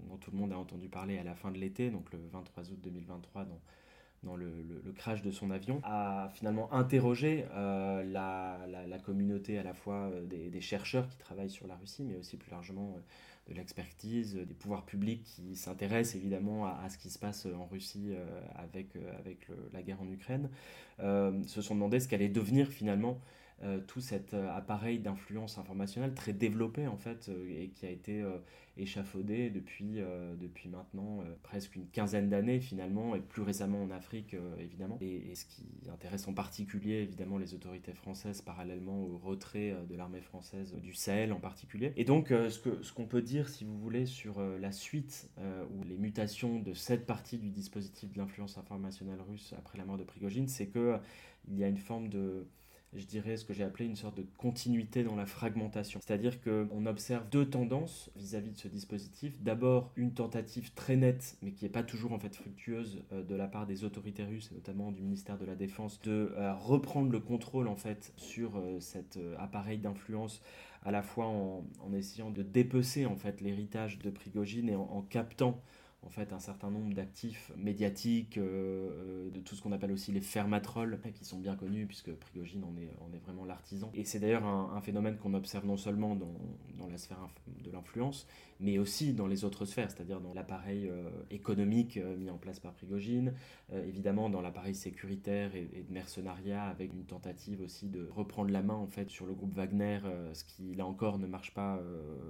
dont 0.10 0.18
tout 0.18 0.32
le 0.32 0.38
monde 0.38 0.52
a 0.52 0.58
entendu 0.58 0.90
parler 0.90 1.18
à 1.18 1.24
la 1.24 1.36
fin 1.36 1.52
de 1.52 1.58
l'été, 1.58 1.90
donc 1.90 2.12
le 2.12 2.20
23 2.32 2.72
août 2.72 2.80
2023, 2.84 3.46
dans, 3.46 3.62
dans 4.24 4.36
le, 4.36 4.52
le, 4.84 4.92
crash 4.92 5.22
de 5.22 5.32
son 5.32 5.50
avion, 5.50 5.80
a 5.84 6.30
finalement 6.34 6.72
interrogé 6.74 7.46
euh, 7.54 8.04
la, 8.04 8.60
la, 8.68 9.00
communauté 9.00 9.58
à 9.58 9.64
la 9.64 9.74
fois 9.74 10.12
euh, 10.12 10.26
des, 10.26 10.62
chercheurs 10.62 11.08
qui 11.08 11.18
travaillent 11.18 11.50
sur 11.50 11.68
la 11.68 11.76
Russie, 11.76 12.04
mais 12.04 12.18
aussi 12.18 12.36
plus 12.38 12.52
largement 12.52 12.98
de 13.52 13.58
l'expertise, 13.58 14.36
des 14.36 14.54
pouvoirs 14.54 14.86
publics 14.86 15.24
qui 15.24 15.56
s'intéressent 15.56 16.16
évidemment 16.16 16.66
à, 16.66 16.90
ce 16.90 16.98
qui 16.98 17.10
se 17.10 17.20
passe 17.20 17.46
en 17.46 17.66
Russie 17.66 18.10
euh, 18.12 18.42
avec, 18.56 18.96
euh, 18.96 19.56
la 19.74 19.82
guerre 19.82 20.02
en 20.02 20.10
Ukraine, 20.10 20.50
euh, 21.00 21.44
se 21.48 21.62
sont 21.62 21.76
demandé 21.76 22.00
ce 22.00 22.08
qu'allait 22.08 22.30
devenir 22.30 22.70
finalement 22.70 23.20
tout 23.88 24.02
cet 24.02 24.34
appareil 24.34 25.00
d'influence 25.00 25.58
informationnelle 25.58 26.14
très 26.14 26.34
développé 26.34 26.88
en 26.88 26.98
fait 26.98 27.30
et 27.50 27.70
qui 27.70 27.86
a 27.86 27.90
été 27.90 28.24
échafaudé 28.78 29.50
depuis, 29.50 30.00
euh, 30.00 30.36
depuis 30.36 30.70
maintenant 30.70 31.20
euh, 31.22 31.36
presque 31.44 31.76
une 31.76 31.88
quinzaine 31.88 32.30
d'années 32.30 32.60
finalement, 32.60 33.16
et 33.16 33.20
plus 33.20 33.42
récemment 33.42 33.84
en 33.84 33.92
Afrique 33.92 34.34
euh, 34.34 34.56
évidemment. 34.60 34.98
Et, 35.02 35.36
ce 35.36 35.46
qui 35.46 35.66
intéresse 35.92 36.28
en 36.28 36.34
particulier 36.34 36.96
évidemment 36.96 37.38
les 37.38 37.54
autorités 37.54 37.94
françaises 37.94 38.42
parallèlement 38.42 39.02
au 39.02 39.18
retrait 39.18 39.76
de 39.90 39.96
l'armée 39.96 40.22
française 40.22 40.76
du 40.76 40.94
Sahel 40.94 41.32
en 41.32 41.40
particulier. 41.40 41.94
Et 41.96 42.04
donc 42.04 42.28
ce 42.30 42.60
qu'on 42.60 42.84
ce 42.84 42.92
qu'on 42.92 43.06
peut 43.06 43.22
dire 43.22 43.48
si 43.48 43.64
vous 43.64 43.78
voulez 43.78 44.06
sur 44.06 44.42
la 44.42 44.72
suite 44.72 45.32
ou 45.40 45.84
les 45.84 45.98
mutations 45.98 46.60
de 46.60 46.74
cette 46.74 47.06
partie 47.06 47.38
du 47.38 47.50
dispositif 47.50 48.12
de 48.12 48.18
l'influence 48.18 48.58
informationnelle 48.58 49.22
russe 49.22 49.54
après 49.58 49.78
la 49.78 49.86
mort 49.86 49.98
de 49.98 50.04
Prigogine, 50.04 50.48
c'est 50.48 50.68
que 50.68 50.98
il 51.48 51.58
y 51.58 51.64
a 51.64 51.68
une 51.68 51.78
forme 51.78 52.10
de 52.10 52.46
je 52.94 53.06
dirais, 53.06 53.38
ce 53.38 53.46
que 53.46 53.54
j'ai 53.54 53.64
appelé 53.64 53.86
une 53.86 53.96
sorte 53.96 54.18
de 54.18 54.26
continuité 54.38 55.04
dans 55.04 55.16
la 55.16 55.26
fragmentation. 55.26 56.00
C'est-à-dire 56.04 56.42
qu'on 56.42 56.86
observe 56.86 57.28
deux 57.30 57.50
tendances 57.50 58.10
vis-à-vis 58.18 58.52
de 58.52 58.58
ce 58.58 58.68
dispositif. 58.68 59.34
D'abord, 59.42 59.92
une 59.96 60.14
tentative 60.14 60.74
très 60.74 60.98
nette, 60.98 61.38
mais 61.42 61.52
qui 61.52 61.64
n'est 61.64 61.72
pas 61.72 61.84
toujours 61.84 62.12
en 62.12 62.20
fait 62.20 62.36
fructueuse 62.36 63.04
euh, 63.14 63.24
de 63.24 63.36
la 63.36 63.48
part 63.48 63.66
des 63.66 63.86
autorités 63.86 64.24
russes, 64.24 64.50
et 64.52 64.56
notamment 64.56 64.92
du 64.92 65.02
ministère 65.02 65.38
de 65.38 65.46
la 65.46 65.56
Défense, 65.56 66.02
de 66.02 66.34
euh, 66.36 66.54
reprendre 66.54 67.12
le 67.12 67.20
contrôle 67.20 67.70
en 67.70 67.78
fait 67.78 68.12
sur 68.18 68.58
euh, 68.58 68.80
cet 68.82 69.18
appareil 69.40 69.78
d'influence 69.78 70.42
à 70.84 70.92
la 70.92 71.04
fois 71.04 71.28
en, 71.28 71.64
essayant 71.94 72.32
de 72.32 72.42
dépecer 72.42 73.06
en 73.06 73.16
fait 73.16 73.40
l'héritage 73.42 74.00
de 74.00 74.10
Prigogine 74.10 74.68
et 74.68 74.76
en 74.76 75.06
captant 75.08 75.62
en 76.04 76.10
fait 76.10 76.34
un 76.34 76.40
certain 76.40 76.72
nombre 76.72 76.94
d'actifs 76.94 77.52
médiatiques, 77.56 78.38
euh, 78.38 78.90
euh, 78.92 79.30
de 79.30 79.40
tout 79.40 79.56
ce 79.56 79.62
qu'on 79.62 79.72
appelle 79.72 79.92
aussi 79.92 80.12
les 80.12 80.22
fermatrolles, 80.22 81.00
qui 81.14 81.26
sont 81.26 81.38
bien 81.38 81.56
connus 81.56 81.86
puisque 81.86 82.12
Prigogine 82.12 82.64
en 82.64 82.76
est, 82.78 83.20
vraiment 83.20 83.46
l'artisan. 83.46 83.92
Et 83.94 84.04
c'est 84.04 84.20
d'ailleurs 84.20 84.46
un, 84.46 84.82
phénomène 84.82 85.18
qu'on 85.18 85.34
observe 85.34 85.66
non 85.66 85.78
seulement 85.78 86.16
dans 86.16 86.88
la 86.88 86.98
sphère 86.98 87.20
de 87.64 87.72
l'influence, 87.72 88.28
mais 88.62 88.78
aussi 88.78 89.14
dans 89.14 89.28
les 89.28 89.44
autres 89.46 89.66
sphères, 89.66 89.92
c'est-à-dire 89.92 90.22
dans 90.22 90.34
l'appareil 90.34 90.88
euh, 90.88 91.10
économique 91.30 92.00
mis 92.18 92.30
en 92.30 92.38
place 92.38 92.60
par 92.60 92.74
Prigogine, 92.74 93.34
évidemment 93.72 94.30
dans 94.30 94.42
l'appareil 94.42 94.76
sécuritaire 94.76 95.56
et, 95.56 95.86
de 95.88 95.94
mercenariat, 95.94 96.64
avec 96.64 96.94
une 96.94 97.06
tentative 97.06 97.62
aussi 97.62 97.88
de 97.88 98.08
reprendre 98.10 98.52
la 98.52 98.62
main 98.62 98.74
en 98.74 98.88
fait 98.88 99.10
sur 99.10 99.26
le 99.26 99.34
groupe 99.34 99.54
Wagner, 99.54 100.00
ce 100.34 100.44
qui 100.44 100.74
là 100.76 100.86
encore 100.86 101.20
ne 101.20 101.28
marche 101.28 101.54
pas 101.54 101.80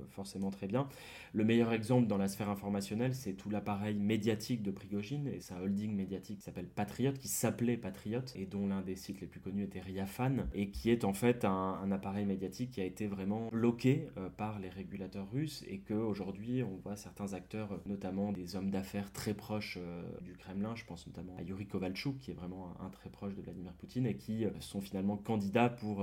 forcément 0.10 0.52
très 0.52 0.68
bien. 0.68 0.88
Le 1.34 1.44
meilleur 1.44 1.74
exemple 1.74 2.08
dans 2.08 2.18
la 2.18 2.28
sphère 2.28 2.50
informationnelle, 2.50 3.16
c'est 3.16 3.34
tout 3.34 3.50
la 3.50 3.62
appareil 3.62 4.00
médiatique 4.00 4.64
de 4.64 4.72
Prigogine 4.72 5.28
et 5.28 5.40
sa 5.40 5.62
holding 5.62 5.96
médiatique 5.96 6.40
qui 6.40 6.44
s'appelle 6.44 6.68
Patriot, 6.68 7.14
qui 7.14 7.28
s'appelait 7.28 7.78
Patriot 7.78 8.26
et 8.36 8.48
dont 8.48 8.68
l'un 8.68 8.82
des 8.82 8.96
sites 8.96 9.22
les 9.22 9.28
plus 9.28 9.40
connus 9.40 9.64
était 9.66 9.80
Riafan 9.80 10.48
et 10.56 10.72
qui 10.72 10.90
est 10.90 11.06
en 11.06 11.14
fait 11.14 11.46
un, 11.46 11.92
appareil 11.92 12.26
médiatique 12.26 12.72
qui 12.72 12.82
a 12.82 12.86
été 12.86 13.06
vraiment 13.06 13.50
bloqué 13.50 14.08
euh, 14.18 14.30
par 14.30 14.60
les 14.60 14.70
régulateurs 14.70 15.30
russes 15.32 15.64
et 15.68 15.78
qu'aujourd'hui 16.22 16.64
on 16.64 16.76
voit 16.78 16.96
certains 16.96 17.34
acteurs, 17.34 17.80
notamment 17.86 18.32
des 18.32 18.56
hommes 18.56 18.70
d'affaires 18.70 19.12
très 19.12 19.34
proches 19.34 19.78
euh, 19.82 20.04
du 20.22 20.34
Kremlin, 20.34 20.76
je 20.76 20.86
pense 20.86 21.08
notamment 21.08 21.36
à 21.38 21.42
Yuri 21.42 21.66
Kovalchuk 21.66 22.20
qui 22.20 22.32
est 22.32 22.36
vraiment 22.36 22.74
un, 22.80 22.90
très 22.90 23.10
proche 23.10 23.36
de 23.36 23.42
Vladimir 23.42 23.74
Poutine 23.74 24.06
et 24.06 24.16
qui 24.16 24.46
euh, 24.46 24.52
sont 24.60 24.82
finalement 24.82 25.18
candidats 25.18 25.70
pour 25.70 26.02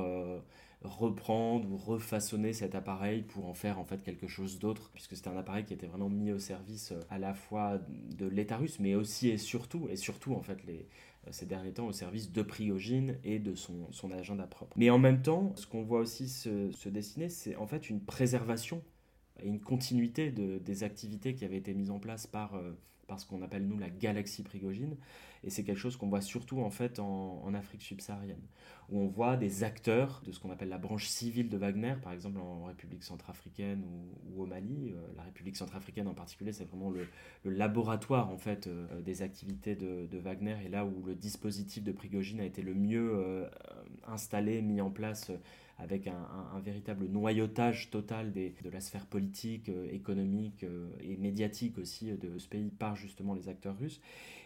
reprendre 0.83 1.71
ou 1.71 1.77
refaçonner 1.77 2.53
cet 2.53 2.75
appareil 2.75 3.23
pour 3.23 3.47
en 3.47 3.55
faire 3.55 3.79
en 3.79 3.85
fait 3.85 4.03
quelque 4.03 4.29
chose 4.29 4.59
d'autre, 4.59 4.91
puisque 4.93 5.17
c'était 5.17 5.29
un 5.29 5.37
appareil 5.37 5.65
qui 5.65 5.75
était 5.75 5.87
vraiment 5.87 6.09
mis 6.09 6.31
au 6.33 6.39
service 6.39 6.93
euh, 6.93 7.01
à 7.11 7.19
la 7.19 7.35
fois 7.35 7.81
de 7.89 8.27
l'État 8.27 8.57
russe, 8.57 8.79
mais 8.79 8.95
aussi 8.95 9.29
et 9.29 9.39
surtout, 9.39 9.89
et 9.91 9.97
surtout 9.97 10.35
en 10.35 10.43
fait 10.43 10.59
euh, 10.69 10.83
ces 11.33 11.47
derniers 11.47 11.73
temps 11.73 11.87
au 11.87 11.93
service 11.93 12.31
de 12.31 12.43
Prigogine 12.43 13.19
et 13.25 13.41
de 13.41 13.55
son, 13.55 13.89
agenda 14.13 14.47
propre. 14.47 14.77
Mais 14.79 14.91
en 14.91 14.99
même 14.99 15.21
temps, 15.21 15.53
ce 15.57 15.67
qu'on 15.67 15.83
voit 15.83 16.01
aussi 16.01 16.29
se, 16.29 16.89
dessiner, 16.89 17.29
c'est 17.29 17.57
en 17.57 17.67
fait 17.67 17.91
une 17.91 18.01
préservation 18.01 18.83
une 19.45 19.61
continuité 19.61 20.30
de, 20.30 20.59
des 20.59 20.85
activités 20.85 21.35
qui 21.35 21.45
avaient 21.45 21.57
été 21.57 21.75
mises 21.75 21.90
en 21.90 21.99
place 21.99 22.26
par, 22.26 22.54
euh, 22.54 22.73
par 23.07 23.21
ce 23.21 23.26
qu'on 23.26 23.42
appelle 23.42 23.66
nous 23.66 23.78
la 23.78 23.90
galaxie 23.90 24.42
Prigogine. 24.42 24.97
Et 25.45 25.50
c'est 25.50 25.62
quelque 25.62 25.78
chose 25.78 25.97
qu'on 25.97 26.09
voit 26.09 26.21
surtout 26.21 26.61
en 26.61 27.54
Afrique 27.54 27.83
subsaharienne, 27.83 28.42
où 28.88 28.99
on 28.99 29.07
voit 29.07 29.37
des 29.37 29.62
acteurs 29.62 30.21
de 30.26 30.33
ce 30.33 30.40
qu'on 30.40 30.50
appelle 30.50 30.68
la 30.68 30.78
branche 30.78 31.07
civile 31.07 31.49
de 31.49 31.57
Wagner, 31.57 31.95
par 32.02 32.12
exemple 32.12 32.40
en 32.40 32.64
République 32.64 33.04
centrafricaine 33.04 33.85
ou, 34.35 34.42
au 34.42 34.47
Mali. 34.47 34.90
Euh, 34.90 35.00
la 35.16 35.23
République 35.23 35.57
centrafricaine 35.57 36.09
en 36.09 36.14
particulier, 36.14 36.52
c'est 36.52 36.64
vraiment 36.64 36.90
le, 36.90 37.07
laboratoire 37.45 38.37
euh, 38.66 39.00
des 39.00 39.23
activités 39.23 39.76
de, 39.76 40.18
Wagner 40.18 40.57
et 40.64 40.68
là 40.68 40.85
où 40.85 41.07
le 41.07 41.14
dispositif 41.14 41.85
de 41.85 41.92
Prigogine 41.92 42.40
a 42.40 42.45
été 42.45 42.61
le 42.62 42.75
mieux 42.75 43.47
installé, 44.09 44.61
mis 44.61 44.80
en 44.80 44.90
place 44.90 45.30
avec 45.79 46.07
un, 46.07 46.61
véritable 46.61 47.07
noyautage 47.07 47.91
total 47.91 48.33
de 48.33 48.71
la 48.71 48.81
sphère 48.81 49.07
politique, 49.07 49.71
économique 49.91 50.67
et 51.01 51.17
médiatique 51.17 51.79
aussi 51.79 52.13
de 52.13 52.39
ce 52.39 52.49
pays 52.49 52.71
par 52.71 52.97
justement 52.97 53.35
les 53.35 53.49
acteurs 53.49 53.79
russes. 53.79 54.01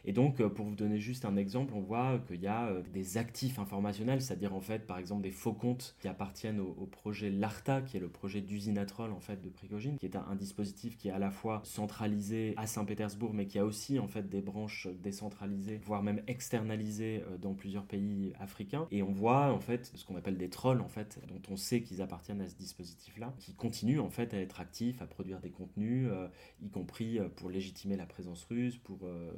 Et 0.04 0.12
donc, 0.12 0.40
euh, 0.40 0.48
pour 0.48 0.66
vous 0.66 0.74
donner 0.74 0.98
juste 0.98 1.24
un 1.24 1.36
exemple, 1.36 1.72
on 1.76 1.80
voit 1.80 2.18
qu'il 2.26 2.40
y 2.40 2.46
a 2.46 2.66
euh, 2.66 2.82
des 2.92 3.18
actifs 3.18 3.58
informationnels, 3.58 4.20
c'est-à-dire 4.20 4.54
en 4.54 4.60
fait, 4.60 4.86
par 4.86 4.98
exemple, 4.98 5.22
des 5.22 5.30
faux 5.30 5.52
comptes 5.52 5.94
qui 6.00 6.08
appartiennent 6.08 6.60
au, 6.60 6.86
projet 6.86 7.30
LARTA, 7.30 7.82
qui 7.82 7.96
est 7.96 8.00
le 8.00 8.08
projet 8.08 8.40
d'usine 8.40 8.78
à 8.78 8.84
troll 8.84 9.12
en 9.12 9.20
fait 9.20 9.40
de 9.40 9.48
Prigogine, 9.48 9.96
qui 9.98 10.06
est 10.06 10.16
un, 10.16 10.34
dispositif 10.34 10.96
qui 10.96 11.08
est 11.08 11.12
à 11.12 11.18
la 11.18 11.30
fois 11.30 11.60
centralisé 11.64 12.54
à 12.56 12.66
Saint-Pétersbourg, 12.66 13.32
mais 13.32 13.46
qui 13.46 13.58
a 13.58 13.64
aussi 13.64 13.98
en 13.98 14.08
fait 14.08 14.28
des 14.28 14.40
branches 14.40 14.88
décentralisées, 15.02 15.80
voire 15.84 16.02
même 16.02 16.22
externalisées 16.26 17.22
euh, 17.30 17.38
dans 17.38 17.54
plusieurs 17.54 17.84
pays 17.84 18.32
africains. 18.40 18.88
Et 18.90 19.02
on 19.02 19.12
voit 19.12 19.52
en 19.52 19.60
fait 19.60 19.92
ce 19.94 20.04
qu'on 20.04 20.16
appelle 20.16 20.36
des 20.36 20.48
trolls 20.48 20.80
en 20.80 20.88
fait, 20.88 21.20
dont 21.28 21.42
on 21.50 21.56
sait 21.56 21.82
qu'ils 21.82 22.02
appartiennent 22.02 22.40
à 22.40 22.48
ce 22.48 22.54
dispositif-là, 22.56 23.34
qui 23.38 23.54
continuent 23.54 24.00
en 24.00 24.10
fait 24.10 24.34
à 24.34 24.38
être 24.38 24.60
actifs, 24.60 25.02
à 25.02 25.06
produire 25.06 25.40
des 25.40 25.50
contenus, 25.50 26.08
y 26.62 26.68
compris 26.68 27.18
pour 27.36 27.50
légitimer 27.50 27.96
la 27.96 28.06
présence 28.06 28.44
russe, 28.44 28.76
pour 28.78 28.98
euh, 29.04 29.30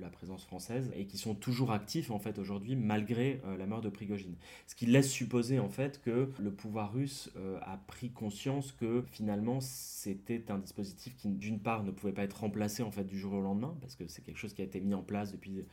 la 0.00 0.10
présence 0.10 0.44
française 0.44 0.90
et 0.94 1.06
qui 1.06 1.18
sont 1.18 1.34
toujours 1.34 1.72
actifs 1.72 2.10
en 2.10 2.18
fait 2.18 2.38
aujourd'hui 2.38 2.76
malgré 2.76 3.40
euh, 3.44 3.56
la 3.56 3.66
mort 3.66 3.80
de 3.80 3.88
Prigogine. 3.88 4.34
Ce 4.66 4.74
qui 4.74 4.86
laisse 4.86 5.10
supposer 5.10 5.58
en 5.58 5.68
fait 5.68 6.00
que 6.02 6.30
le 6.38 6.50
pouvoir 6.50 6.92
russe 6.92 7.30
euh, 7.36 7.58
a 7.62 7.76
pris 7.76 8.10
conscience 8.10 8.72
que 8.72 9.04
finalement 9.10 9.60
c'était 9.60 10.50
un 10.50 10.58
dispositif 10.58 11.16
qui 11.16 11.28
d'une 11.28 11.60
part 11.60 11.84
ne 11.84 11.90
pouvait 11.90 12.12
pas 12.12 12.24
être 12.24 12.40
remplacé 12.40 12.82
en 12.82 12.90
fait 12.90 13.04
du 13.04 13.18
jour 13.18 13.34
au 13.34 13.40
lendemain 13.40 13.76
parce 13.80 13.94
que 13.94 14.06
c'est 14.08 14.22
quelque 14.22 14.38
chose 14.38 14.54
qui 14.54 14.62
a 14.62 14.64
été 14.64 14.80
mis 14.80 14.94
en 14.94 15.02
place 15.02 15.32
depuis 15.32 15.64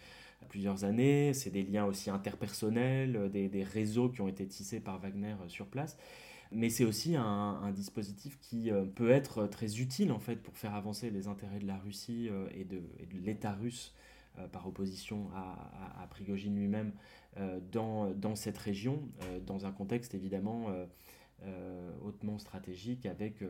plusieurs 0.50 0.84
années, 0.84 1.34
c'est 1.34 1.50
des 1.50 1.64
liens 1.64 1.86
aussi 1.86 2.10
interpersonnels, 2.10 3.30
des, 3.32 3.50
des, 3.50 3.64
réseaux 3.64 4.10
qui 4.10 4.22
ont 4.22 4.28
été 4.28 4.46
tissés 4.46 4.80
par 4.80 5.00
Wagner 5.00 5.36
sur 5.48 5.68
place. 5.68 5.98
Mais 6.54 6.70
c'est 6.70 6.86
aussi 6.86 7.16
un, 7.16 7.72
dispositif 7.72 8.40
qui 8.40 8.70
euh, 8.70 8.86
peut 8.86 9.10
être 9.10 9.48
très 9.48 9.80
utile 9.80 10.12
en 10.12 10.20
fait 10.20 10.36
pour 10.36 10.56
faire 10.56 10.76
avancer 10.76 11.10
les 11.10 11.28
intérêts 11.28 11.60
de 11.60 11.66
la 11.66 11.78
Russie 11.78 12.30
euh, 12.30 12.48
et 12.54 12.64
de, 12.64 12.80
l'État 13.26 13.54
russe 13.54 13.94
euh, 14.38 14.48
par 14.48 14.68
opposition 14.68 15.30
à, 15.34 16.02
à, 16.04 16.08
Prigogine 16.08 16.56
lui-même 16.56 16.94
dans, 17.72 18.36
cette 18.36 18.60
région, 18.60 19.02
dans 19.48 19.66
un 19.66 19.72
contexte 19.72 20.14
évidemment 20.14 20.68
hautement 22.04 22.38
stratégique 22.38 23.08
avec 23.08 23.44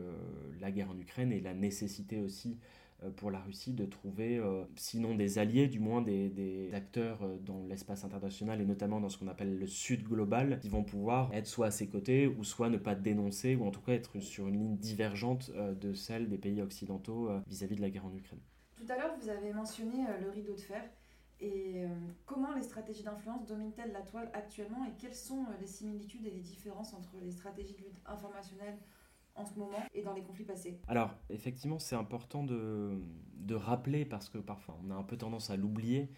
la 0.58 0.70
guerre 0.70 0.88
en 0.88 0.98
Ukraine 0.98 1.32
et 1.32 1.40
la 1.42 1.52
nécessité 1.52 2.22
aussi 2.22 2.56
euh, 2.56 2.83
pour 3.16 3.30
la 3.30 3.40
Russie 3.40 3.72
de 3.72 3.84
trouver, 3.84 4.38
euh, 4.38 4.64
sinon 4.76 5.14
des 5.14 5.38
alliés, 5.38 5.68
du 5.68 5.80
moins 5.80 6.02
des, 6.02 6.70
acteurs 6.72 7.22
euh, 7.22 7.36
dans 7.38 7.66
l'espace 7.68 8.04
international 8.04 8.60
et 8.60 8.64
notamment 8.64 9.00
dans 9.00 9.08
ce 9.08 9.18
qu'on 9.18 9.28
appelle 9.28 9.58
le 9.58 9.66
Sud 9.66 10.04
global, 10.04 10.58
qui 10.60 10.68
vont 10.68 10.84
pouvoir 10.84 11.32
être 11.32 11.46
soit 11.46 11.66
à 11.66 11.70
ses 11.70 11.88
côtés 11.88 12.26
ou 12.26 12.44
soit 12.44 12.68
ne 12.68 12.78
pas 12.78 12.94
dénoncer 12.94 13.54
ou 13.56 13.66
en 13.66 13.70
tout 13.70 13.80
cas 13.80 13.92
être 13.92 14.20
sur 14.20 14.48
une 14.48 14.58
ligne 14.58 14.76
divergente 14.76 15.50
de 15.50 15.92
celle 15.94 16.28
des 16.28 16.38
pays 16.38 16.62
occidentaux 16.62 17.30
vis-à-vis 17.46 17.76
de 17.76 17.80
la 17.80 17.90
guerre 17.90 18.06
en 18.06 18.14
Ukraine. 18.14 18.40
Tout 18.76 18.90
à 18.90 18.96
l'heure, 18.96 19.14
vous 19.20 19.28
avez 19.28 19.52
mentionné 19.52 20.04
le 20.20 20.30
rideau 20.30 20.54
de 20.54 20.60
fer. 20.60 20.82
Et 21.40 21.84
comment 22.26 22.52
les 22.54 22.62
stratégies 22.62 23.02
d'influence 23.02 23.46
dominent-elles 23.46 23.92
la 23.92 24.02
toile 24.02 24.30
actuellement 24.32 24.84
et 24.84 24.92
quelles 24.98 25.14
sont 25.14 25.46
les 25.60 25.66
similitudes 25.66 26.26
et 26.26 26.30
les 26.30 26.40
différences 26.40 26.94
entre 26.94 27.16
les 27.22 27.30
stratégies 27.30 27.74
de 27.74 27.78
lutte 27.78 28.00
informationnelle 28.06 28.78
en 29.36 29.44
ce 29.44 29.58
moment 29.58 29.82
et 29.94 30.02
dans 30.02 30.12
les 30.12 30.22
conflits 30.22 30.44
passés. 30.44 30.78
Alors, 30.88 31.10
effectivement, 31.30 31.78
c'est 31.78 31.96
important 31.96 32.44
de, 32.44 33.00
rappeler, 33.54 34.04
parce 34.04 34.28
que 34.28 34.38
parfois 34.38 34.76
on 34.84 34.90
a 34.90 34.94
un 34.94 35.02
peu 35.02 35.16
tendance 35.16 35.50
à 35.50 35.56
l'oublier, 35.56 36.10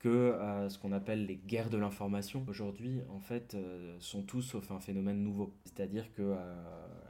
que 0.00 0.08
euh, 0.08 0.68
ce 0.70 0.78
qu'on 0.78 0.92
appelle 0.92 1.26
les 1.26 1.36
guerres 1.36 1.68
de 1.68 1.76
l'information 1.76 2.44
aujourd'hui, 2.48 3.00
en 3.10 3.20
fait, 3.20 3.54
euh, 3.54 3.94
sont 4.00 4.22
tous 4.22 4.40
sauf 4.40 4.70
un 4.70 4.80
phénomène 4.80 5.22
nouveau. 5.22 5.54
C'est-à-dire 5.64 6.10
que, 6.14 6.22
euh, 6.22 6.56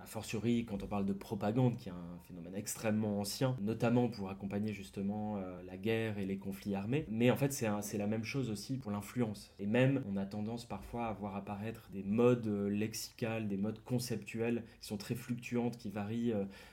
a 0.03 0.07
fortiori, 0.07 0.65
quand 0.65 0.83
on 0.83 0.89
parle 0.89 1.07
de 1.07 1.13
propagande, 1.13 1.77
qui 1.77 1.89
est 1.89 1.93
un 1.93 2.19
phénomène 2.27 2.55
extrêmement 2.57 3.21
ancien, 3.21 3.57
notamment 3.61 4.09
pour 4.09 4.29
accompagner 4.29 4.73
justement 4.73 5.39
la 5.67 5.77
guerre 5.77 6.19
et 6.19 6.25
les 6.25 6.39
conflits 6.39 6.75
armés, 6.75 7.05
mais 7.09 7.31
en 7.31 7.37
fait, 7.37 7.53
c'est 7.53 7.99
la 7.99 8.07
même 8.07 8.25
chose 8.25 8.51
aussi 8.51 8.79
pour 8.79 8.91
l'influence. 8.91 9.53
Et 9.59 9.67
même, 9.67 10.03
on 10.11 10.17
a 10.17 10.25
tendance 10.25 10.65
parfois 10.65 11.07
à 11.07 11.13
voir 11.13 11.37
apparaître 11.37 11.91
des 11.93 12.03
modes 12.03 12.49
lexicales, 12.49 13.47
des 13.47 13.59
modes 13.59 13.79
conceptuels 13.85 14.65
qui 14.81 14.89
sont 14.89 14.97
très 14.97 15.15
fluctuantes, 15.15 15.77
qui 15.77 15.91
varient 15.91 16.33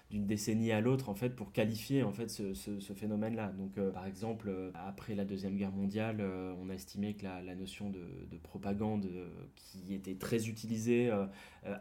d'une 0.09 0.25
décennie 0.25 0.71
à 0.71 0.79
l'autre 0.79 1.09
en 1.09 1.15
fait 1.15 1.35
pour 1.35 1.51
qualifier 1.51 2.03
en 2.03 2.13
fait 2.13 2.29
ce, 2.29 2.53
ce, 2.53 2.93
phénomène-là. 2.93 3.51
Donc 3.57 3.77
euh, 3.77 3.91
par 3.91 4.05
exemple 4.05 4.47
euh, 4.49 4.71
après 4.73 5.15
la 5.15 5.25
deuxième 5.25 5.57
guerre 5.57 5.71
mondiale, 5.71 6.17
euh, 6.21 6.53
on 6.61 6.69
a 6.69 6.73
estimé 6.73 7.13
que 7.15 7.23
la, 7.23 7.55
notion 7.55 7.89
de, 7.89 7.99
de 8.29 8.37
propagande 8.37 9.09
qui 9.55 9.93
était 9.93 10.15
très 10.15 10.47
utilisée 10.47 11.11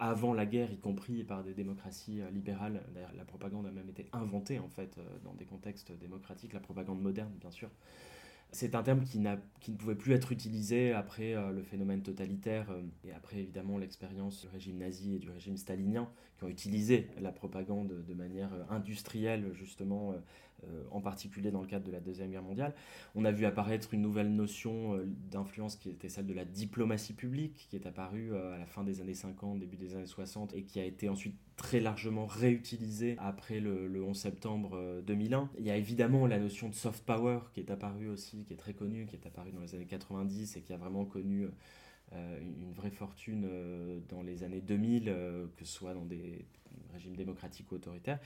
avant 0.01 0.33
la 0.33 0.47
guerre, 0.47 0.73
y 0.73 0.79
compris 0.79 1.23
par 1.23 1.45
des 1.45 1.53
démocraties 1.55 2.21
libérales, 2.33 2.83
d'ailleurs 2.95 3.13
la 3.17 3.25
propagande 3.25 3.67
a 3.67 3.71
même 3.71 3.89
été 3.89 4.07
inventée 4.13 4.59
en 4.59 4.69
fait 4.69 4.99
dans 5.23 5.35
des 5.35 5.45
contextes 5.45 5.93
démocratiques, 6.01 6.53
la 6.53 6.61
propagande 6.61 7.01
moderne 7.01 7.33
bien 7.41 7.51
sûr. 7.51 7.69
C'est 8.53 8.75
un 8.75 8.83
terme 8.83 9.05
qui, 9.05 9.19
ne 9.19 9.77
pouvait 9.77 9.95
plus 9.95 10.13
être 10.15 10.33
utilisé 10.33 10.93
après 10.93 11.35
euh, 11.35 11.51
le 11.51 11.63
phénomène 11.63 12.03
totalitaire 12.03 12.71
euh, 12.71 12.83
et 13.05 13.13
après 13.13 13.39
évidemment 13.39 13.77
l'expérience 13.77 14.41
du 14.41 14.49
régime 14.49 14.79
nazi 14.79 15.17
et 15.17 15.19
du 15.19 15.31
régime 15.31 15.57
stalinien 15.57 16.09
qui 16.39 16.45
ont 16.45 16.49
utilisé 16.49 17.11
la 17.21 17.33
propagande 17.33 18.05
de 18.07 18.15
manière 18.15 18.53
euh, 18.55 18.63
industrielle 18.71 19.53
justement 19.53 20.15
en 20.91 21.01
particulier 21.01 21.51
dans 21.51 21.61
le 21.61 21.67
cadre 21.67 21.87
de 21.87 21.93
la 21.93 22.01
Deuxième 22.01 22.31
Guerre 22.31 22.43
mondiale. 22.43 22.75
On 23.15 23.25
a 23.25 23.33
vu 23.33 23.45
apparaître 23.45 23.95
une 23.95 24.03
nouvelle 24.03 24.35
notion 24.35 24.99
d'influence 25.31 25.77
qui 25.77 25.91
était 25.91 26.09
celle 26.09 26.27
de 26.27 26.35
la 26.35 26.45
diplomatie 26.45 27.13
publique, 27.13 27.67
qui 27.71 27.77
est 27.77 27.87
apparue 27.87 28.35
à 28.35 28.59
la 28.59 28.67
fin 28.67 28.83
des 28.83 29.01
années 29.01 29.15
50, 29.15 29.59
début 29.59 29.77
des 29.77 29.95
années 29.95 30.07
60, 30.07 30.55
et 30.55 30.63
qui 30.63 30.81
a 30.81 30.85
été 30.85 31.09
ensuite 31.09 31.37
très 31.57 31.81
largement 31.81 32.27
réutilisé 32.27 33.17
après 33.19 33.61
le, 33.61 34.03
11 34.03 34.17
septembre 34.17 35.03
2001. 35.07 35.41
Euh, 35.41 35.45
Il 35.59 35.65
y 35.65 35.71
a 35.71 35.77
évidemment 35.77 36.27
la 36.27 36.39
notion 36.39 36.69
de 36.69 36.75
soft 36.75 37.05
power 37.05 37.41
qui 37.53 37.61
est 37.61 37.71
apparue 37.71 38.09
aussi, 38.09 38.45
qui 38.45 38.53
est 38.53 38.59
très 38.59 38.75
connue, 38.75 39.07
qui 39.07 39.17
est 39.17 39.27
apparue 39.27 39.53
dans 39.53 39.61
les 39.61 39.75
années 39.75 39.87
90 39.87 40.57
et 40.57 40.63
qui 40.63 40.73
a 40.73 40.77
vraiment 40.77 41.05
connu 41.05 41.49
euh, 42.13 42.41
une 42.41 42.73
vraie 42.73 42.91
fortune 42.91 43.47
euh, 43.49 43.99
dans 44.09 44.23
les 44.23 44.45
années 44.45 44.61
2000, 44.61 45.05
que 45.57 45.65
ce 45.65 45.73
soit 45.73 45.95
dans 45.95 46.05
des 46.05 46.47
régimes 46.97 47.17
démocratiques 47.17 47.71
ou 47.71 47.77
autoritaires. 47.77 48.19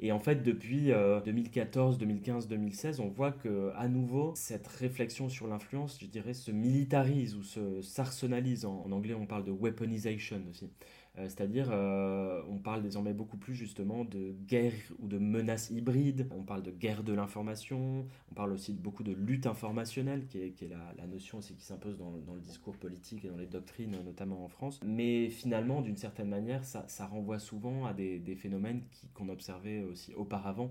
Et 0.00 0.12
en 0.12 0.20
fait, 0.20 0.42
depuis 0.42 0.92
2014, 1.24 1.98
2015, 1.98 2.48
2016, 2.48 3.00
on 3.00 3.08
voit 3.08 3.32
que 3.32 3.72
à 3.76 3.88
nouveau, 3.88 4.32
cette 4.36 4.66
réflexion 4.66 5.28
sur 5.28 5.46
l'influence, 5.48 5.98
je 6.00 6.06
dirais, 6.06 6.34
se 6.34 6.50
militarise 6.50 7.34
ou 7.34 7.42
se 7.42 7.82
s'arsenalise. 7.82 8.64
en, 8.64 8.90
anglais, 8.92 9.14
on 9.14 9.26
parle 9.26 9.44
de 9.44 9.50
weaponization 9.50 10.40
aussi. 10.50 10.70
Euh, 11.18 11.24
c'est-à-dire, 11.24 11.68
euh, 11.70 12.42
on 12.48 12.58
parle 12.58 12.82
désormais 12.82 13.12
beaucoup 13.12 13.36
plus 13.36 13.54
justement 13.54 14.04
de 14.04 14.34
guerre 14.46 14.72
ou 15.00 15.08
de 15.08 15.18
menaces 15.18 15.70
hybrides, 15.70 16.28
on 16.36 16.42
parle 16.42 16.62
de 16.62 16.70
guerre 16.70 17.02
de 17.02 17.12
l'information, 17.12 18.06
on 18.30 18.34
parle 18.34 18.52
aussi 18.52 18.72
beaucoup 18.72 19.02
de 19.02 19.12
lutte 19.12 19.46
informationnelle, 19.46 20.26
qui 20.26 20.38
est, 20.38 20.68
la, 20.96 21.06
notion 21.06 21.38
aussi 21.38 21.54
qui 21.54 21.64
s'impose 21.64 21.98
dans, 21.98 22.10
le 22.10 22.40
discours 22.40 22.76
politique 22.76 23.24
et 23.24 23.28
dans 23.28 23.36
les 23.36 23.46
doctrines, 23.46 23.96
notamment 24.04 24.44
en 24.44 24.48
France. 24.48 24.80
Mais 24.84 25.28
finalement, 25.28 25.80
d'une 25.82 25.96
certaine 25.96 26.28
manière, 26.28 26.64
ça, 26.64 27.06
renvoie 27.06 27.38
souvent 27.38 27.86
à 27.86 27.94
des, 27.94 28.36
phénomènes 28.36 28.82
qu'on 29.14 29.28
observait 29.28 29.82
aussi 29.82 30.14
auparavant. 30.14 30.70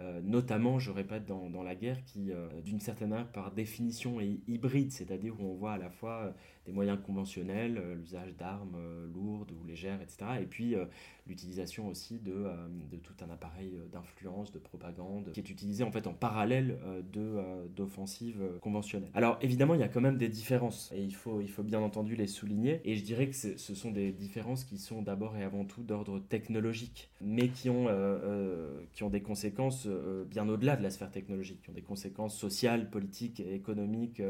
Euh, 0.00 0.20
notamment, 0.22 0.78
je 0.78 0.90
répète, 0.90 1.26
dans, 1.26 1.62
la 1.62 1.74
guerre 1.74 2.02
qui, 2.04 2.30
d'une 2.64 2.80
certaine 2.80 3.10
manière, 3.10 3.30
par 3.30 3.52
définition, 3.52 4.20
est 4.20 4.40
hybride, 4.48 4.92
c'est-à-dire 4.92 5.40
où 5.40 5.44
on 5.44 5.54
voit 5.54 5.72
à 5.72 5.78
la 5.78 5.90
fois 5.90 6.34
des 6.66 6.72
moyens 6.72 6.98
conventionnels, 7.04 7.78
euh, 7.78 7.94
l'usage 7.94 8.34
d'armes 8.36 8.76
euh, 8.76 9.06
lourdes 9.12 9.52
ou 9.52 9.64
légères, 9.64 10.00
etc. 10.00 10.24
Euh, 10.74 10.86
l'utilisation 11.26 11.88
aussi 11.88 12.18
de, 12.18 12.46
de, 12.90 12.96
tout 12.96 13.14
un 13.24 13.30
appareil 13.30 13.72
d'influence, 13.92 14.52
de 14.52 14.58
propagande, 14.58 15.30
qui 15.32 15.40
est 15.40 15.50
utilisé 15.50 15.84
en 15.84 15.90
fait 15.90 16.06
en 16.06 16.12
parallèle 16.12 16.78
de, 17.12 17.38
d'offensives 17.74 18.42
conventionnelles. 18.60 19.10
Alors 19.14 19.38
évidemment, 19.40 19.74
il 19.74 19.80
y 19.80 19.84
a 19.84 19.88
quand 19.88 20.00
même 20.00 20.18
des 20.18 20.28
différences, 20.28 20.92
et 20.94 21.02
il 21.02 21.14
faut, 21.14 21.40
il 21.40 21.48
faut 21.48 21.62
bien 21.62 21.80
entendu 21.80 22.14
les 22.14 22.26
souligner, 22.26 22.80
et 22.84 22.96
je 22.96 23.02
dirais 23.02 23.28
que 23.28 23.34
ce 23.34 23.74
sont 23.74 23.90
des 23.90 24.12
différences 24.12 24.64
qui 24.64 24.78
sont 24.78 25.02
d'abord 25.02 25.36
et 25.36 25.42
avant 25.42 25.64
tout 25.64 25.82
d'ordre 25.82 26.18
technologique, 26.18 27.10
mais 27.20 27.48
qui 27.48 27.70
ont, 27.70 27.86
qui 28.92 29.02
ont 29.02 29.10
des 29.10 29.22
conséquences 29.22 29.86
bien 30.30 30.48
au-delà 30.48 30.76
de 30.76 30.82
la 30.82 30.90
sphère 30.90 31.10
technologique, 31.10 31.62
qui 31.62 31.70
ont 31.70 31.74
des 31.74 31.82
conséquences 31.82 32.36
sociales, 32.36 32.90
politiques, 32.90 33.40
économiques, 33.40 34.22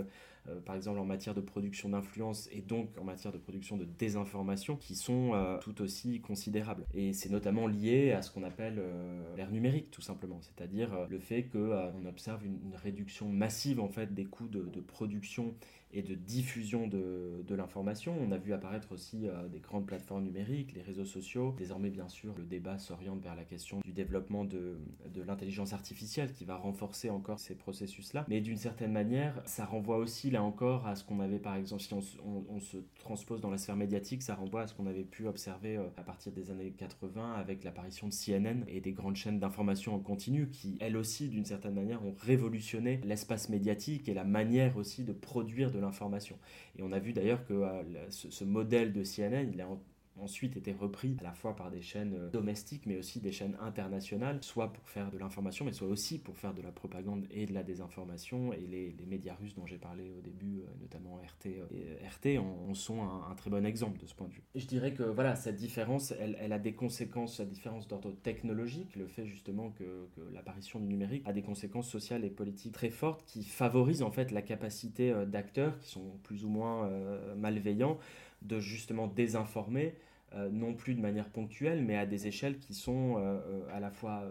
euh, 0.49 0.61
par 0.61 0.77
exemple 0.77 0.99
en 0.99 1.05
matière 1.05 1.35
de 1.35 1.41
production 1.41 1.89
d'influence 1.89 2.49
et 2.53 2.61
donc 2.61 2.91
en 3.01 3.05
matière 3.05 3.33
de 3.33 3.39
production 3.39 3.77
de 3.77 3.85
désinformation, 3.85 4.77
qui 4.77 4.95
sont 4.95 5.33
euh, 5.35 5.59
tout 5.59 5.81
aussi 5.81 6.21
considérables. 6.21 6.85
Et 6.93 7.13
c'est 7.13 7.31
notamment 7.31 7.67
lié 7.67 8.13
à 8.13 8.21
ce 8.21 8.31
qu'on 8.31 8.43
appelle 8.43 8.79
euh, 8.79 9.37
l'ère 9.37 9.51
numérique, 9.51 9.91
tout 9.91 10.03
simplement, 10.03 10.41
c'est-à-dire 10.43 11.07
le 11.09 11.19
fait 11.19 11.45
qu'on 11.45 12.05
observe 12.07 12.45
une, 12.45 12.59
réduction 12.75 13.29
massive 13.29 13.81
en 13.81 13.89
fait 13.89 14.13
des 14.13 14.25
coûts 14.25 14.49
de, 14.49 14.81
production 14.81 15.55
et 15.95 16.03
de 16.03 16.15
diffusion 16.15 16.87
de, 16.87 17.43
de 17.47 17.55
l'information. 17.55 18.15
On 18.21 18.33
a 18.33 18.39
vu 18.39 18.53
apparaître 18.53 18.93
aussi 18.93 19.27
des 19.51 19.61
grandes 19.61 19.87
plateformes 19.87 20.25
numériques, 20.25 20.75
les 20.75 20.83
réseaux 20.83 21.05
sociaux. 21.05 21.55
Désormais, 21.57 21.91
bien 21.91 22.09
sûr, 22.09 22.35
le 22.37 22.45
débat 22.45 22.79
s'oriente 22.79 23.23
vers 23.23 23.35
la 23.35 23.45
question 23.45 23.81
du 23.85 23.93
développement 23.93 24.45
de, 24.45 24.79
de 25.13 25.23
l'intelligence 25.23 25.73
artificielle 25.73 26.33
qui 26.33 26.45
va 26.45 26.57
renforcer 26.57 27.11
encore 27.11 27.39
ces 27.39 27.55
processus-là. 27.55 28.25
Mais 28.29 28.41
d'une 28.41 28.57
certaine 28.57 28.93
manière, 28.93 29.41
ça 29.47 29.65
renvoie 29.65 29.99
aussi, 29.99 30.31
là 30.31 30.43
encore, 30.43 30.87
à 30.87 30.97
ce 30.97 31.05
qu'on 31.05 31.21
avait, 31.21 31.39
par 31.39 31.57
exemple, 31.57 31.83
si 31.83 31.95
on, 31.95 32.61
se 32.61 32.79
transpose 32.99 33.41
dans 33.41 33.51
la 33.51 33.59
sphère 33.59 33.77
médiatique, 33.77 34.23
ça 34.23 34.35
renvoie 34.35 34.63
à 34.63 34.67
ce 34.67 34.75
qu'on 34.75 34.87
avait 34.87 35.05
pu 35.05 35.27
observer 35.27 35.77
à 35.97 36.03
partir 36.03 36.33
des 36.33 36.51
années 36.51 36.73
80 36.73 37.35
avec 37.35 37.65
l'apparition 37.65 38.09
de 38.09 38.13
CNN 38.13 38.65
et 38.69 38.81
des 38.81 38.93
grandes 38.93 39.17
chaînes 39.17 39.39
d'information 39.39 39.95
en 39.95 39.99
continu 39.99 40.49
qui, 40.49 40.77
elles 40.81 40.97
aussi, 40.97 41.29
d'une 41.29 41.45
certaine 41.45 41.75
manière, 41.75 42.05
ont 42.05 42.15
révolutionné 42.19 43.01
l'espace 43.05 43.49
médiatique 43.49 44.09
et 44.09 44.15
la 44.15 44.25
manière 44.25 44.77
aussi 44.77 45.05
de 45.05 45.13
produire 45.13 45.71
de 45.71 45.79
l'information. 45.85 46.39
Et 46.77 46.83
on 46.83 46.93
a 46.93 46.99
vu 46.99 47.13
d'ailleurs 47.13 47.45
que 47.47 47.55
euh, 47.55 48.11
ce, 48.11 48.45
modèle 48.45 48.93
de 48.93 49.03
CNN, 49.05 49.51
il 49.53 49.61
est 49.61 49.65
en 49.65 49.81
ensuite 50.21 50.57
été 50.57 50.73
repris 50.73 51.17
à 51.21 51.25
la 51.25 51.33
fois 51.33 51.57
par 51.57 51.71
des 51.71 51.83
chaînes 51.83 52.15
euh, 52.15 52.31
domestiques 52.31 52.87
mais 52.87 52.97
aussi 52.97 53.21
des 53.21 53.33
chaînes 53.33 53.57
internationales, 53.61 54.39
soit 54.43 54.73
pour 54.73 54.89
faire 54.89 55.11
de 55.11 55.19
l'information 55.19 55.65
mais 55.65 55.73
soit 55.73 55.89
aussi 55.89 56.19
pour 56.19 56.37
faire 56.37 56.55
de 56.55 56.63
la 56.63 56.73
propagande 56.73 57.27
et 57.31 57.47
de 57.47 57.53
la 57.53 57.63
désinformation. 57.63 58.53
Et 58.53 58.61
les, 58.61 58.95
médias 59.07 59.35
russes 59.35 59.55
dont 59.55 59.67
j'ai 59.67 59.77
parlé 59.77 60.11
au 60.17 60.21
début, 60.23 60.61
euh, 60.61 60.67
notamment 60.81 61.17
RT, 61.17 61.47
et 61.47 62.07
RT 62.09 62.39
en, 62.39 62.75
sont 62.75 63.03
un, 63.03 63.35
très 63.35 63.51
bon 63.51 63.65
exemple 63.65 64.01
de 64.01 64.07
ce 64.07 64.15
point 64.15 64.27
de 64.27 64.33
vue. 64.33 64.43
je 64.55 64.67
dirais 64.67 64.95
que 64.95 65.03
voilà, 65.03 65.37
cette 65.37 65.57
différence, 65.57 66.13
elle, 66.13 66.53
a 66.53 66.59
des 66.59 66.73
conséquences, 66.73 67.39
la 67.39 67.45
différence 67.45 67.87
d'ordre 67.87 68.13
technologique, 68.13 68.97
le 68.97 69.07
fait 69.07 69.27
justement 69.27 69.71
que, 69.71 70.09
que 70.17 70.21
l'apparition 70.33 70.81
du 70.81 70.87
numérique 70.87 71.23
a 71.27 71.33
des 71.33 71.43
conséquences 71.43 71.89
sociales 71.89 72.25
et 72.25 72.31
politiques 72.31 72.73
très 72.73 72.91
fortes 72.91 73.25
qui 73.27 73.45
favorisent 73.45 74.03
en 74.03 74.11
fait 74.11 74.31
la 74.31 74.43
capacité 74.43 75.11
euh, 75.11 75.27
d'acteurs 75.27 75.79
qui 75.79 75.91
sont 75.91 76.19
plus 76.23 76.45
ou 76.45 76.49
moins 76.49 76.91
malveillants 77.37 77.99
de 78.45 78.61
justement 78.61 79.07
désinformer, 79.07 79.95
euh, 80.37 80.49
non 80.51 80.75
plus 80.75 80.95
de 80.95 81.01
manière 81.01 81.29
ponctuelle, 81.29 81.83
mais 81.85 81.97
à 81.97 82.07
des 82.07 82.27
échelles 82.27 82.59
qui 82.59 82.75
sont 82.75 83.19
euh, 83.19 83.21
euh, 83.21 83.63
à 83.73 83.79
la 83.79 83.91
fois 83.91 84.25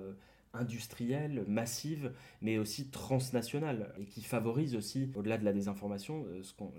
industrielles, 0.56 1.46
massives, 1.48 2.12
mais 2.42 2.60
aussi 2.60 2.90
transnationales, 2.90 3.92
et 4.00 4.06
qui 4.06 4.22
favorisent 4.22 4.76
aussi, 4.76 5.10
au-delà 5.16 5.40
de 5.40 5.46
la 5.46 5.54
désinformation, 5.54 6.26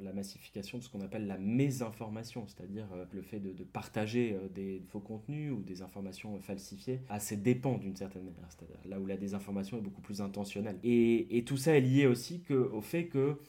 la 0.01 0.13
massification 0.13 0.79
de 0.79 0.85
ce 0.85 0.89
qu'on 0.89 1.01
appelle 1.01 1.27
la 1.27 1.39
mésinformation, 1.39 2.47
c'est-à-dire 2.47 2.87
le 3.13 3.23
fait 3.23 3.41
de, 3.41 3.65
partager 3.65 4.39
des 4.55 4.81
faux 4.91 5.01
contenus 5.01 5.51
ou 5.51 5.61
des 5.63 5.83
informations 5.83 6.39
falsifiées 6.39 7.01
à 7.09 7.19
ses 7.19 7.37
dépens 7.37 7.79
d'une 7.79 7.97
certaine 7.97 8.23
manière, 8.23 8.47
c'est-à-dire 8.49 8.79
là 8.85 9.01
où 9.01 9.07
la 9.07 9.17
désinformation 9.17 9.79
est 9.79 9.83
beaucoup 9.83 10.03
plus 10.03 10.21
intentionnelle. 10.21 10.79
Et, 10.85 11.43
tout 11.45 11.57
ça 11.57 11.77
est 11.77 11.81
lié 11.81 12.07
aussi 12.07 12.45
au 12.53 12.81
fait 12.81 13.07
que, 13.07 13.41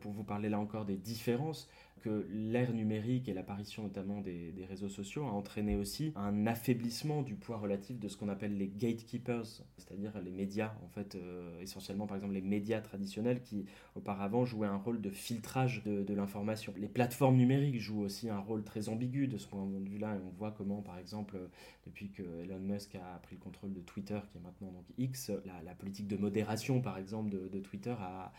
pour 0.00 0.10
vous 0.10 0.24
parler 0.24 0.48
là 0.48 0.58
encore 0.58 0.86
des 0.86 0.96
différences, 0.96 1.68
que 2.02 2.26
l'ère 2.30 2.72
numérique 2.74 3.28
et 3.28 3.34
l'apparition 3.34 3.84
notamment 3.84 4.20
des, 4.20 4.52
réseaux 4.68 4.88
sociaux 4.88 5.24
a 5.24 5.30
entraîné 5.30 5.76
aussi 5.76 6.12
un 6.16 6.46
affaiblissement 6.46 7.22
du 7.22 7.34
poids 7.34 7.58
relatif 7.58 7.98
de 7.98 8.08
ce 8.08 8.16
qu'on 8.16 8.28
appelle 8.28 8.56
les 8.56 8.68
gatekeepers, 8.68 9.46
c'est-à-dire 9.76 10.12
les 10.20 10.30
médias, 10.30 10.74
en 10.84 10.88
fait, 10.88 11.14
euh, 11.14 11.60
essentiellement 11.60 12.06
par 12.06 12.16
exemple 12.16 12.34
les 12.34 12.40
médias 12.40 12.80
traditionnels 12.80 13.42
qui 13.42 13.66
auparavant 13.94 14.44
jouaient 14.44 14.68
un 14.68 14.76
rôle 14.76 15.00
de 15.00 15.10
filtrage 15.10 15.82
de, 15.84 16.12
l'information. 16.14 16.74
Les 16.76 16.88
plateformes 16.88 17.36
numériques 17.36 17.80
jouent 17.80 18.02
aussi 18.02 18.28
un 18.28 18.38
rôle 18.38 18.64
très 18.64 18.88
ambigu 18.88 19.28
de 19.28 19.38
ce 19.38 19.46
point 19.46 19.64
de 19.66 19.88
vue-là, 19.88 20.16
et 20.16 20.20
on 20.26 20.30
voit 20.30 20.50
comment, 20.50 20.82
par 20.82 20.98
exemple, 20.98 21.38
depuis 21.86 22.10
que 22.10 22.22
Elon 22.42 22.60
Musk 22.60 22.96
a 22.96 23.18
pris 23.22 23.36
le 23.36 23.40
contrôle 23.40 23.72
de 23.72 23.80
Twitter, 23.80 24.18
qui 24.30 24.38
est 24.38 24.40
maintenant 24.42 24.70
donc 24.72 24.84
X, 24.98 25.30
la, 25.64 25.74
politique 25.74 26.06
de 26.08 26.16
modération, 26.16 26.80
par 26.80 26.98
exemple, 26.98 27.30
de, 27.30 27.58
Twitter 27.60 27.94
a, 27.98 28.32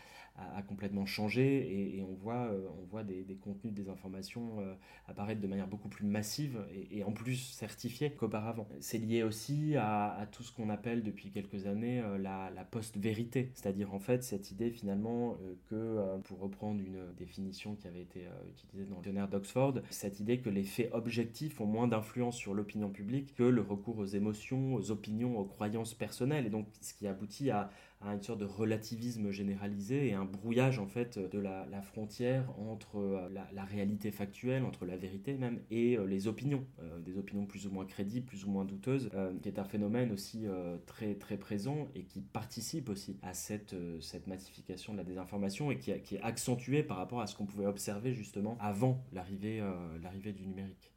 complètement 0.68 1.06
changé, 1.06 1.96
et, 1.96 2.02
on 2.02 2.14
voit, 2.14 2.46
euh, 2.46 2.68
on 2.80 2.84
voit 2.86 3.02
des, 3.02 3.22
des 3.24 3.36
des 3.62 3.88
informations 3.88 4.60
euh, 4.60 4.74
apparaître 5.08 5.40
de 5.40 5.46
manière 5.46 5.66
beaucoup 5.66 5.88
plus 5.88 6.06
massive 6.06 6.58
et, 6.90 7.04
en 7.04 7.12
plus 7.12 7.36
certifiée 7.36 8.10
qu'auparavant. 8.10 8.68
C'est 8.80 8.98
lié 8.98 9.22
aussi 9.22 9.76
à, 9.76 10.26
tout 10.32 10.42
ce 10.42 10.52
qu'on 10.52 10.70
appelle 10.70 11.02
depuis 11.02 11.30
quelques 11.30 11.66
années 11.66 12.00
euh, 12.00 12.18
la, 12.18 12.64
post-vérité, 12.70 13.50
c'est-à-dire 13.54 13.92
en 13.92 13.98
fait 13.98 14.24
cette 14.24 14.50
idée 14.50 14.70
finalement 14.70 15.36
euh, 15.42 15.54
que, 15.68 16.20
pour 16.22 16.40
reprendre 16.40 16.80
une 16.80 17.12
définition 17.18 17.74
qui 17.76 17.86
avait 17.86 18.02
été 18.02 18.26
utilisée 18.50 18.84
dans 18.84 18.96
le 18.96 19.02
dictionnaire 19.02 19.28
d'Oxford, 19.28 19.74
cette 19.90 20.20
idée 20.20 20.38
que 20.38 20.48
les 20.50 20.64
faits 20.64 20.90
objectifs 20.92 21.60
ont 21.60 21.66
moins 21.66 21.86
d'influence 21.86 22.36
sur 22.36 22.54
l'opinion 22.54 22.88
publique 22.88 23.34
que 23.34 23.42
le 23.42 23.60
recours 23.60 23.98
aux 23.98 24.06
émotions, 24.06 24.74
aux 24.74 24.90
opinions, 24.90 25.38
aux 25.38 25.44
croyances 25.44 25.94
personnelles, 25.94 26.46
et 26.46 26.50
donc 26.50 26.66
ce 26.80 26.94
qui 26.94 27.06
aboutit 27.06 27.50
à, 27.50 27.70
à 28.06 28.14
une 28.14 28.22
sorte 28.22 28.40
de 28.40 28.44
relativisme 28.44 29.30
généralisé 29.30 30.08
et 30.08 30.14
un 30.14 30.24
brouillage 30.24 30.78
en 30.78 30.86
fait 30.86 31.18
de 31.18 31.38
la, 31.38 31.64
frontière 31.82 32.48
entre 32.58 32.98
euh, 32.98 33.28
la, 33.52 33.64
réalité 33.64 34.10
factuelle, 34.10 34.64
entre 34.64 34.86
la 34.86 34.96
vérité 34.96 35.34
même 35.34 35.60
et 35.70 35.96
euh, 35.96 36.04
les 36.04 36.28
opinions, 36.28 36.66
euh, 36.80 37.00
des 37.00 37.18
opinions 37.18 37.46
plus 37.46 37.66
ou 37.66 37.70
moins 37.70 37.84
crédibles, 37.84 38.26
plus 38.26 38.44
ou 38.44 38.50
moins 38.50 38.64
douteuses, 38.64 39.10
qui 39.42 39.48
est 39.48 39.58
un 39.58 39.64
phénomène 39.64 40.12
aussi 40.12 40.46
très 40.86 41.14
très 41.14 41.36
présent 41.36 41.88
et 41.94 42.04
qui 42.04 42.20
participe 42.20 42.88
aussi 42.88 43.18
à 43.22 43.34
cette, 43.34 43.74
cette 44.00 44.26
massification 44.26 44.92
de 44.92 44.98
la 44.98 45.04
désinformation 45.04 45.70
et 45.70 45.78
qui, 45.78 45.90
est 45.90 46.20
accentué 46.22 46.82
par 46.82 46.96
rapport 46.96 47.20
à 47.20 47.26
ce 47.26 47.34
qu'on 47.34 47.46
pouvait 47.46 47.66
observer 47.66 48.12
justement 48.12 48.56
avant 48.60 49.02
l'arrivée 49.12 49.62
l'arrivée 50.02 50.32
du 50.32 50.46
numérique. 50.46 50.93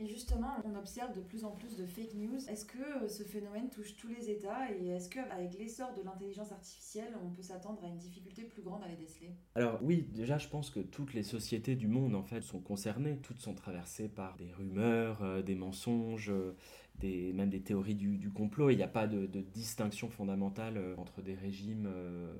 Et 0.00 0.06
justement, 0.06 0.54
on 0.64 0.76
observe 0.76 1.12
de 1.12 1.20
plus 1.20 1.44
en 1.44 1.50
plus 1.50 1.76
de 1.76 1.84
fake 1.84 2.14
news. 2.14 2.38
Est-ce 2.48 2.64
que 2.64 2.78
euh, 2.78 3.08
ce 3.08 3.24
phénomène 3.24 3.68
touche 3.68 3.96
tous 3.96 4.06
les 4.06 4.30
États 4.30 4.70
et 4.72 4.88
est-ce 4.88 5.10
qu'avec 5.10 5.58
l'essor 5.58 5.92
de 5.94 6.02
l'intelligence 6.02 6.52
artificielle, 6.52 7.16
on 7.24 7.30
peut 7.30 7.42
s'attendre 7.42 7.82
à 7.82 7.88
une 7.88 7.98
difficulté 7.98 8.44
plus 8.44 8.62
grande 8.62 8.84
à 8.84 8.88
les 8.88 8.96
déceler? 8.96 9.34
Alors 9.56 9.80
oui, 9.82 10.08
déjà 10.12 10.38
je 10.38 10.46
pense 10.46 10.70
que 10.70 10.78
toutes 10.78 11.14
les 11.14 11.24
sociétés 11.24 11.74
du 11.74 11.88
monde 11.88 12.14
en 12.14 12.22
fait 12.22 12.42
sont 12.42 12.60
concernées. 12.60 13.18
Toutes 13.22 13.40
sont 13.40 13.54
traversées 13.54 14.08
par 14.08 14.36
des 14.36 14.52
rumeurs, 14.52 15.20
euh, 15.22 15.42
des 15.42 15.56
mensonges, 15.56 16.30
euh, 16.30 16.54
même 17.02 17.50
des 17.50 17.60
théories 17.60 17.94
du, 17.94 18.30
complot. 18.30 18.70
Il 18.70 18.76
n'y 18.76 18.82
a 18.82 18.88
pas 18.88 19.06
de, 19.06 19.26
distinction 19.54 20.08
fondamentale 20.08 20.76
euh, 20.76 20.94
entre 20.96 21.22
des 21.22 21.34
régimes 21.34 21.88
euh, 21.88 22.32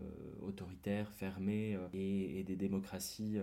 autoritaires, 0.43 1.11
fermés, 1.13 1.75
euh, 1.75 1.89
et, 1.93 2.43
des 2.45 2.57
démocraties 2.57 3.39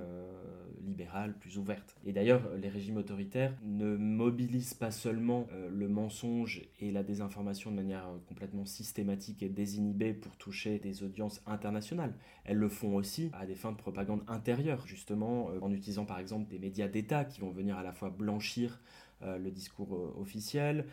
libérales 0.84 1.38
plus 1.38 1.58
ouvertes. 1.58 1.95
Et 2.06 2.13
d'ailleurs, 2.13 2.41
les 2.58 2.69
régimes 2.69 2.97
autoritaires 2.97 3.54
ne 3.63 3.95
mobilisent 3.95 4.73
pas 4.73 4.89
seulement 4.89 5.47
le 5.69 5.88
mensonge 5.88 6.63
et 6.80 6.91
la 6.91 7.04
désinformation 7.04 7.71
de 7.71 7.75
manière 7.75 8.08
complètement 8.28 8.65
systématique 8.65 9.43
et 9.43 9.49
désinhibée 9.49 10.13
pour 10.13 10.38
toucher 10.38 10.80
des 10.80 11.04
audiences 11.04 11.41
internationales. 11.45 12.15
Elles 12.45 12.58
le 12.58 12.69
font 12.69 12.95
aussi 12.95 13.30
à 13.34 13.45
des 13.45 13.56
fins 13.56 13.71
de 13.71 13.78
propagande 13.78 14.23
intérieure, 14.28 14.88
justement 14.88 15.47
en 15.62 15.71
utilisant 15.71 16.06
par 16.06 16.19
exemple 16.19 16.49
des 16.49 16.60
médias 16.60 16.88
d'État 16.88 17.25
qui 17.25 17.41
vont 17.41 17.51
venir 17.51 17.78
à 17.78 17.84
la 17.84 17.91
fois 17.91 18.10
blanchir 18.10 18.80
le 19.21 19.51
discours 19.51 20.17
officiel, 20.19 20.86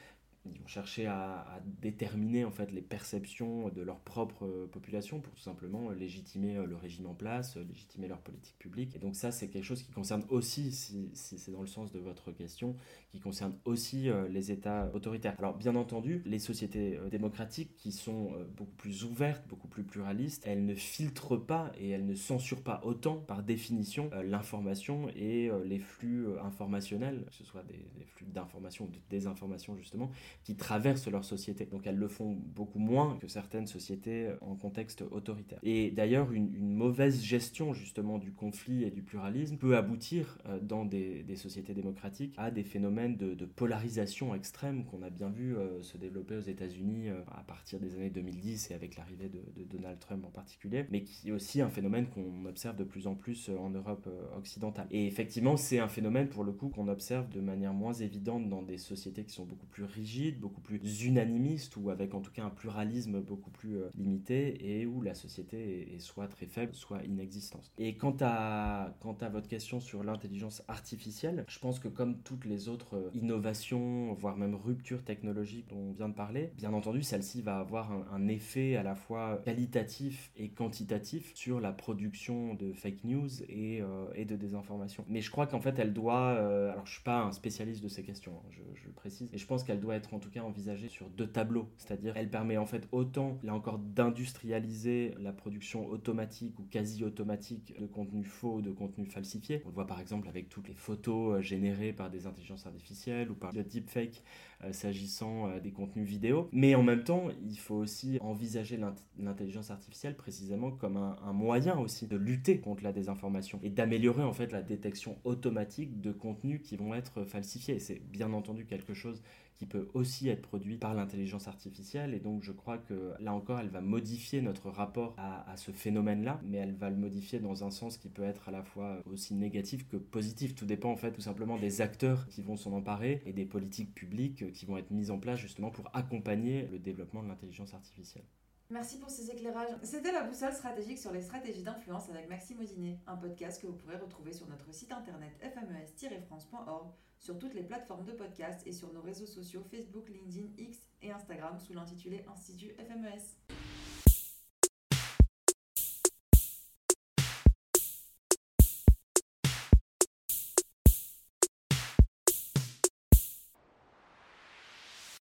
ils 0.45 0.59
vont 0.59 0.67
chercher 0.67 1.07
à, 1.07 1.61
déterminer 1.81 2.45
en 2.45 2.51
fait 2.51 2.73
les 2.73 2.81
perceptions 2.81 3.69
de 3.69 3.83
leur 3.83 4.01
propre 4.01 4.47
euh, 4.47 4.67
population 4.67 5.21
pour 5.21 5.33
tout 5.35 5.43
simplement 5.43 5.91
légitimer 5.91 6.57
euh, 6.57 6.67
le 6.67 6.77
régime 6.77 7.07
en 7.07 7.15
place, 7.15 7.57
euh, 7.57 7.65
légitimer 7.65 8.09
leur 8.09 8.21
politique 8.21 8.59
publique. 8.59 8.97
Et 8.97 8.99
donc 8.99 9.15
ça, 9.15 9.31
c'est 9.31 9.49
quelque 9.49 9.65
chose 9.65 9.83
qui 9.83 9.93
concerne 9.93 10.25
aussi, 10.29 10.73
si, 10.73 11.11
c'est 11.15 11.51
dans 11.53 11.61
le 11.61 11.67
sens 11.67 11.93
de 11.93 12.01
votre 12.01 12.33
question, 12.33 12.77
qui 13.11 13.21
concerne 13.21 13.55
aussi 13.65 14.09
les 14.31 14.51
États 14.51 14.91
autoritaires. 14.95 15.35
Alors 15.39 15.57
bien 15.57 15.77
entendu, 15.77 16.23
les 16.25 16.39
sociétés 16.39 16.99
démocratiques 17.11 17.77
qui 17.77 17.93
sont 17.93 18.33
beaucoup 18.57 18.75
plus 18.77 19.05
ouvertes, 19.05 19.47
beaucoup 19.49 19.69
plus 19.69 19.83
pluralistes, 19.83 20.43
elles 20.47 20.65
ne 20.65 20.75
filtrent 20.75 21.37
pas 21.37 21.73
et 21.79 21.91
elles 21.91 22.07
ne 22.07 22.15
censurent 22.15 22.63
pas 22.63 22.81
autant 22.85 23.17
par 23.17 23.43
définition 23.43 24.11
l'information 24.25 25.09
et 25.11 25.51
les 25.65 25.79
flux 25.79 26.27
informationnels, 26.41 27.25
que 27.29 27.35
ce 27.35 27.45
soit 27.45 27.65
des 27.65 27.85
flux 28.07 28.27
d'information 28.27 28.87
ou 28.87 28.89
de 28.89 28.99
désinformation 29.11 29.77
justement, 29.77 30.11
qui 30.45 30.57
traversent 30.57 31.09
leur 31.09 31.25
société. 31.25 31.67
Donc 31.67 31.87
elles 31.87 31.97
le 31.97 32.09
font 32.09 32.33
beaucoup 32.33 32.79
moins 32.79 33.17
que 33.21 33.29
certaines 33.29 33.67
sociétés 33.67 34.31
en 34.41 34.57
contexte 34.57 35.03
autoritaire. 35.11 35.59
Et 35.63 35.91
d'ailleurs, 35.91 36.33
une, 36.33 36.73
mauvaise 36.73 37.23
gestion 37.23 37.73
justement 37.75 38.19
du 38.19 38.33
conflit 38.33 38.85
et 38.85 38.91
du 38.91 39.03
pluralisme 39.03 39.57
peut 39.57 39.77
aboutir 39.77 40.39
euh, 40.47 40.59
dans 40.61 40.85
des, 40.85 41.25
sociétés 41.37 41.75
démocratiques 41.75 42.35
à 42.37 42.51
des 42.51 42.63
phénomènes 42.63 43.17
de, 43.17 43.45
polarisation 43.45 44.35
extrême 44.35 44.85
qu'on 44.85 45.03
a 45.03 45.11
bien 45.11 45.29
vu 45.29 45.57
euh, 45.57 45.83
se 45.83 45.99
développer 45.99 46.37
aux 46.37 46.41
États-Unis 46.41 47.09
euh, 47.09 47.21
à 47.33 47.43
partir 47.43 47.81
des 47.81 47.95
années 47.95 48.11
2010 48.11 48.71
et 48.71 48.75
avec 48.75 48.97
l'arrivée 48.97 49.29
de, 49.29 49.65
Donald 49.65 49.99
Trump 49.99 50.25
en 50.25 50.31
particulier, 50.31 50.87
mais 50.91 51.03
qui 51.03 51.29
est 51.29 51.33
aussi 51.33 51.61
un 51.61 51.69
phénomène 51.69 52.07
qu'on 52.09 52.45
observe 52.47 52.77
de 52.77 52.85
plus 52.85 53.07
en 53.07 53.15
plus 53.15 53.51
en 53.51 53.71
Europe 53.71 54.09
occidentale. 54.37 54.87
Et 54.91 55.07
effectivement, 55.07 55.57
c'est 55.57 55.79
un 55.79 55.89
phénomène 55.89 56.29
pour 56.29 56.45
le 56.45 56.53
coup 56.53 56.69
qu'on 56.69 56.89
observe 56.89 57.29
de 57.31 57.41
manière 57.41 57.73
moins 57.73 57.93
évidente 57.93 58.49
dans 58.49 58.63
des 58.63 58.79
sociétés 58.79 59.25
qui 59.25 59.33
sont 59.33 59.45
beaucoup 59.45 59.67
plus 59.67 59.85
rigides 59.85 60.22
beaucoup 60.31 60.61
plus 60.61 61.05
unanimiste, 61.05 61.77
ou 61.77 61.91
avec 61.91 62.15
en 62.15 62.21
tout 62.21 62.31
cas 62.31 62.45
un 62.45 62.51
pluralisme 62.51 63.21
beaucoup 63.21 63.51
plus 63.51 63.79
euh, 63.79 63.91
limité, 63.97 64.79
et 64.81 64.87
où 64.87 65.03
la 65.03 65.15
société 65.15 65.95
est, 65.95 65.99
soit 65.99 66.29
très 66.29 66.47
faible, 66.47 66.75
soit 66.75 67.03
inexistante. 67.05 67.73
Et 67.79 67.97
quant 67.97 68.17
à, 68.21 68.95
quant 69.01 69.17
à 69.21 69.29
votre 69.29 69.49
question 69.49 69.81
sur 69.81 70.05
l'intelligence 70.05 70.63
artificielle, 70.69 71.45
je 71.49 71.59
pense 71.59 71.79
que 71.79 71.89
comme 71.89 72.23
toutes 72.23 72.45
les 72.45 72.69
autres 72.69 72.97
euh, 72.97 73.11
innovations, 73.15 74.13
voire 74.15 74.37
même 74.37 74.55
ruptures 74.55 75.05
technologiques 75.05 75.69
dont 75.69 75.91
on 75.91 75.93
vient 75.93 76.09
de 76.09 76.15
parler, 76.15 76.53
bien 76.57 76.73
entendu, 76.73 77.03
celle-ci 77.03 77.43
va 77.43 77.59
avoir 77.59 77.93
un, 78.13 78.29
effet 78.29 78.77
à 78.77 78.85
la 78.85 78.95
fois 78.95 79.43
qualitatif 79.45 80.31
et 80.37 80.51
quantitatif 80.51 81.35
sur 81.35 81.61
la 81.61 81.73
production 81.73 82.55
de 82.55 82.73
fake 82.73 83.05
news 83.05 83.43
et, 83.49 83.83
euh, 83.83 84.25
de 84.25 84.37
désinformation. 84.37 85.05
Mais 85.09 85.21
je 85.21 85.31
crois 85.31 85.49
qu'en 85.49 85.61
fait, 85.61 85.79
elle 85.81 85.93
doit, 85.93 86.31
alors 86.31 86.87
je 86.87 86.93
suis 86.93 87.03
pas 87.03 87.23
un 87.23 87.33
spécialiste 87.33 87.83
de 87.83 87.89
ces 87.89 88.05
questions, 88.05 88.33
hein, 88.37 88.49
je, 88.51 88.63
je, 88.81 88.89
précise, 88.91 89.29
et 89.33 89.39
je 89.39 89.47
pense 89.47 89.65
qu'elle 89.65 89.81
doit 89.81 89.97
être 89.97 90.12
en 90.13 90.19
tout 90.19 90.31
cas 90.31 90.43
envisagée 90.43 90.89
sur 90.89 91.09
deux 91.11 91.27
tableaux, 91.27 91.69
c'est-à-dire 91.77 92.17
elle 92.17 92.31
permet 92.31 92.57
en 92.57 92.67
fait 92.67 92.89
autant, 92.93 93.39
là 93.43 93.55
encore, 93.55 93.79
d'industrialiser 93.79 95.15
la 95.21 95.33
production 95.33 95.87
automatique 95.89 96.59
ou 96.59 96.65
quasi 96.65 97.05
automatique 97.05 97.75
de 97.79 97.87
contenu 97.87 98.25
faux, 98.25 98.61
de 98.61 98.71
contenu 98.71 99.07
falsifié. 99.07 99.63
On 99.65 99.69
le 99.69 99.75
voit 99.75 99.87
par 99.87 100.01
exemple 100.01 100.29
avec 100.29 100.49
toutes 100.49 100.69
les 100.69 100.75
photos 100.75 101.39
euh, 101.39 101.41
générées 101.41 101.93
par 101.93 102.11
des 102.11 102.27
intelligences 102.27 102.67
artificielles 102.67 103.31
ou 103.31 103.35
par 103.35 103.53
le 103.53 103.65
deepfake 103.65 104.23
euh, 104.65 104.73
s'agissant 104.73 105.49
euh, 105.49 105.61
des 105.61 105.73
contenus 105.73 106.07
vidéo. 106.07 106.49
Mais 106.53 106.75
en 106.75 106.83
même 106.83 107.05
temps, 107.05 107.29
il 107.45 107.59
faut 107.59 107.75
aussi 107.75 108.19
envisager 108.21 108.79
l'intelligence 109.19 109.71
artificielle 109.71 110.17
précisément 110.17 110.71
comme 110.71 110.97
un, 110.97 111.33
moyen 111.33 111.79
aussi 111.79 112.07
de 112.07 112.17
lutter 112.17 112.61
contre 112.61 112.85
la 112.85 112.93
désinformation 112.93 113.59
et 113.63 113.71
d'améliorer 113.71 114.23
en 114.23 114.33
fait 114.33 114.53
la 114.53 114.63
détection 114.63 115.17
automatique 115.25 116.01
de 116.01 116.13
contenus 116.13 116.61
qui 116.63 116.77
vont 116.77 116.95
être 116.95 117.25
falsifiés. 117.25 117.79
C'est 117.79 118.01
bien 118.11 118.33
entendu 118.33 118.67
quelque 118.67 118.95
chose 118.95 119.23
qui 119.57 119.67
peut 119.67 119.89
aussi 119.95 120.29
être 120.29 120.43
produit 120.43 120.77
par 120.77 120.95
l'intelligence 120.95 121.49
artificielle. 121.49 122.15
Et 122.15 122.21
donc 122.21 122.43
je 122.43 122.53
crois 122.53 122.79
que 122.79 123.13
là 123.21 123.33
encore, 123.33 123.61
elle 123.61 123.69
va 123.69 123.81
modifier 123.81 124.41
notre 124.41 124.71
rapport 124.71 125.15
à, 125.19 125.57
ce 125.57 125.71
phénomène-là, 125.71 126.41
mais 126.45 126.59
elle 126.59 126.75
va 126.75 126.91
le 126.91 126.97
modifier 126.97 127.39
dans 127.39 127.65
un 127.65 127.71
sens 127.71 127.97
qui 127.97 128.09
peut 128.09 128.25
être 128.25 128.49
à 128.49 128.53
la 128.53 128.63
fois 128.63 129.03
aussi 129.07 129.35
négatif 129.35 129.87
que 129.89 129.97
positif. 129.97 130.55
Tout 130.55 130.67
dépend 130.67 130.91
en 130.91 130.97
fait 130.97 131.13
tout 131.13 131.21
simplement 131.21 131.59
des 131.59 131.81
acteurs 131.81 132.27
qui 132.29 132.43
vont 132.43 132.57
s'en 132.57 132.73
emparer 132.73 133.23
et 133.27 133.33
des 133.33 133.45
politiques 133.45 133.95
publiques 133.95 134.53
qui 134.53 134.67
vont 134.67 134.77
être 134.77 134.91
mises 134.91 135.11
en 135.11 135.19
place 135.19 135.39
justement 135.39 135.71
pour 135.71 135.91
accompagner 135.95 136.69
le 136.73 136.79
développement 136.79 137.23
de 137.23 137.29
l'intelligence 137.29 137.75
artificielle. 137.75 138.25
Merci 138.73 138.99
pour 138.99 139.11
ces 139.11 139.31
éclairages. 139.31 139.69
C'était 139.83 140.13
la 140.13 140.23
boussole 140.23 140.55
stratégique 140.55 140.99
sur 140.99 141.13
les 141.13 141.21
stratégies 141.21 141.63
d'influence 141.63 142.09
avec 142.09 142.27
Maxime 142.27 142.59
Odinet, 142.61 142.99
un 143.07 143.17
podcast 143.19 143.61
que 143.61 143.67
vous 143.67 143.75
pourrez 143.75 143.99
retrouver 143.99 144.33
sur 144.33 144.49
notre 144.49 144.73
site 144.73 144.93
internet 144.93 145.31
fmes-france.org 145.43 146.91
sur 147.19 147.39
toutes 147.39 147.53
les 147.53 147.65
plateformes 147.65 148.07
de 148.07 148.13
podcast 148.13 148.67
et 148.67 148.73
sur 148.73 148.91
nos 148.95 149.03
réseaux 149.03 149.27
sociaux 149.27 149.63
Facebook, 149.71 150.09
LinkedIn, 150.09 150.55
X 150.57 150.79
et 151.03 151.13
Instagram 151.13 151.59
sous 151.59 151.75
l'intitulé 151.75 152.25
Institut 152.33 152.73
FMES. 152.79 153.82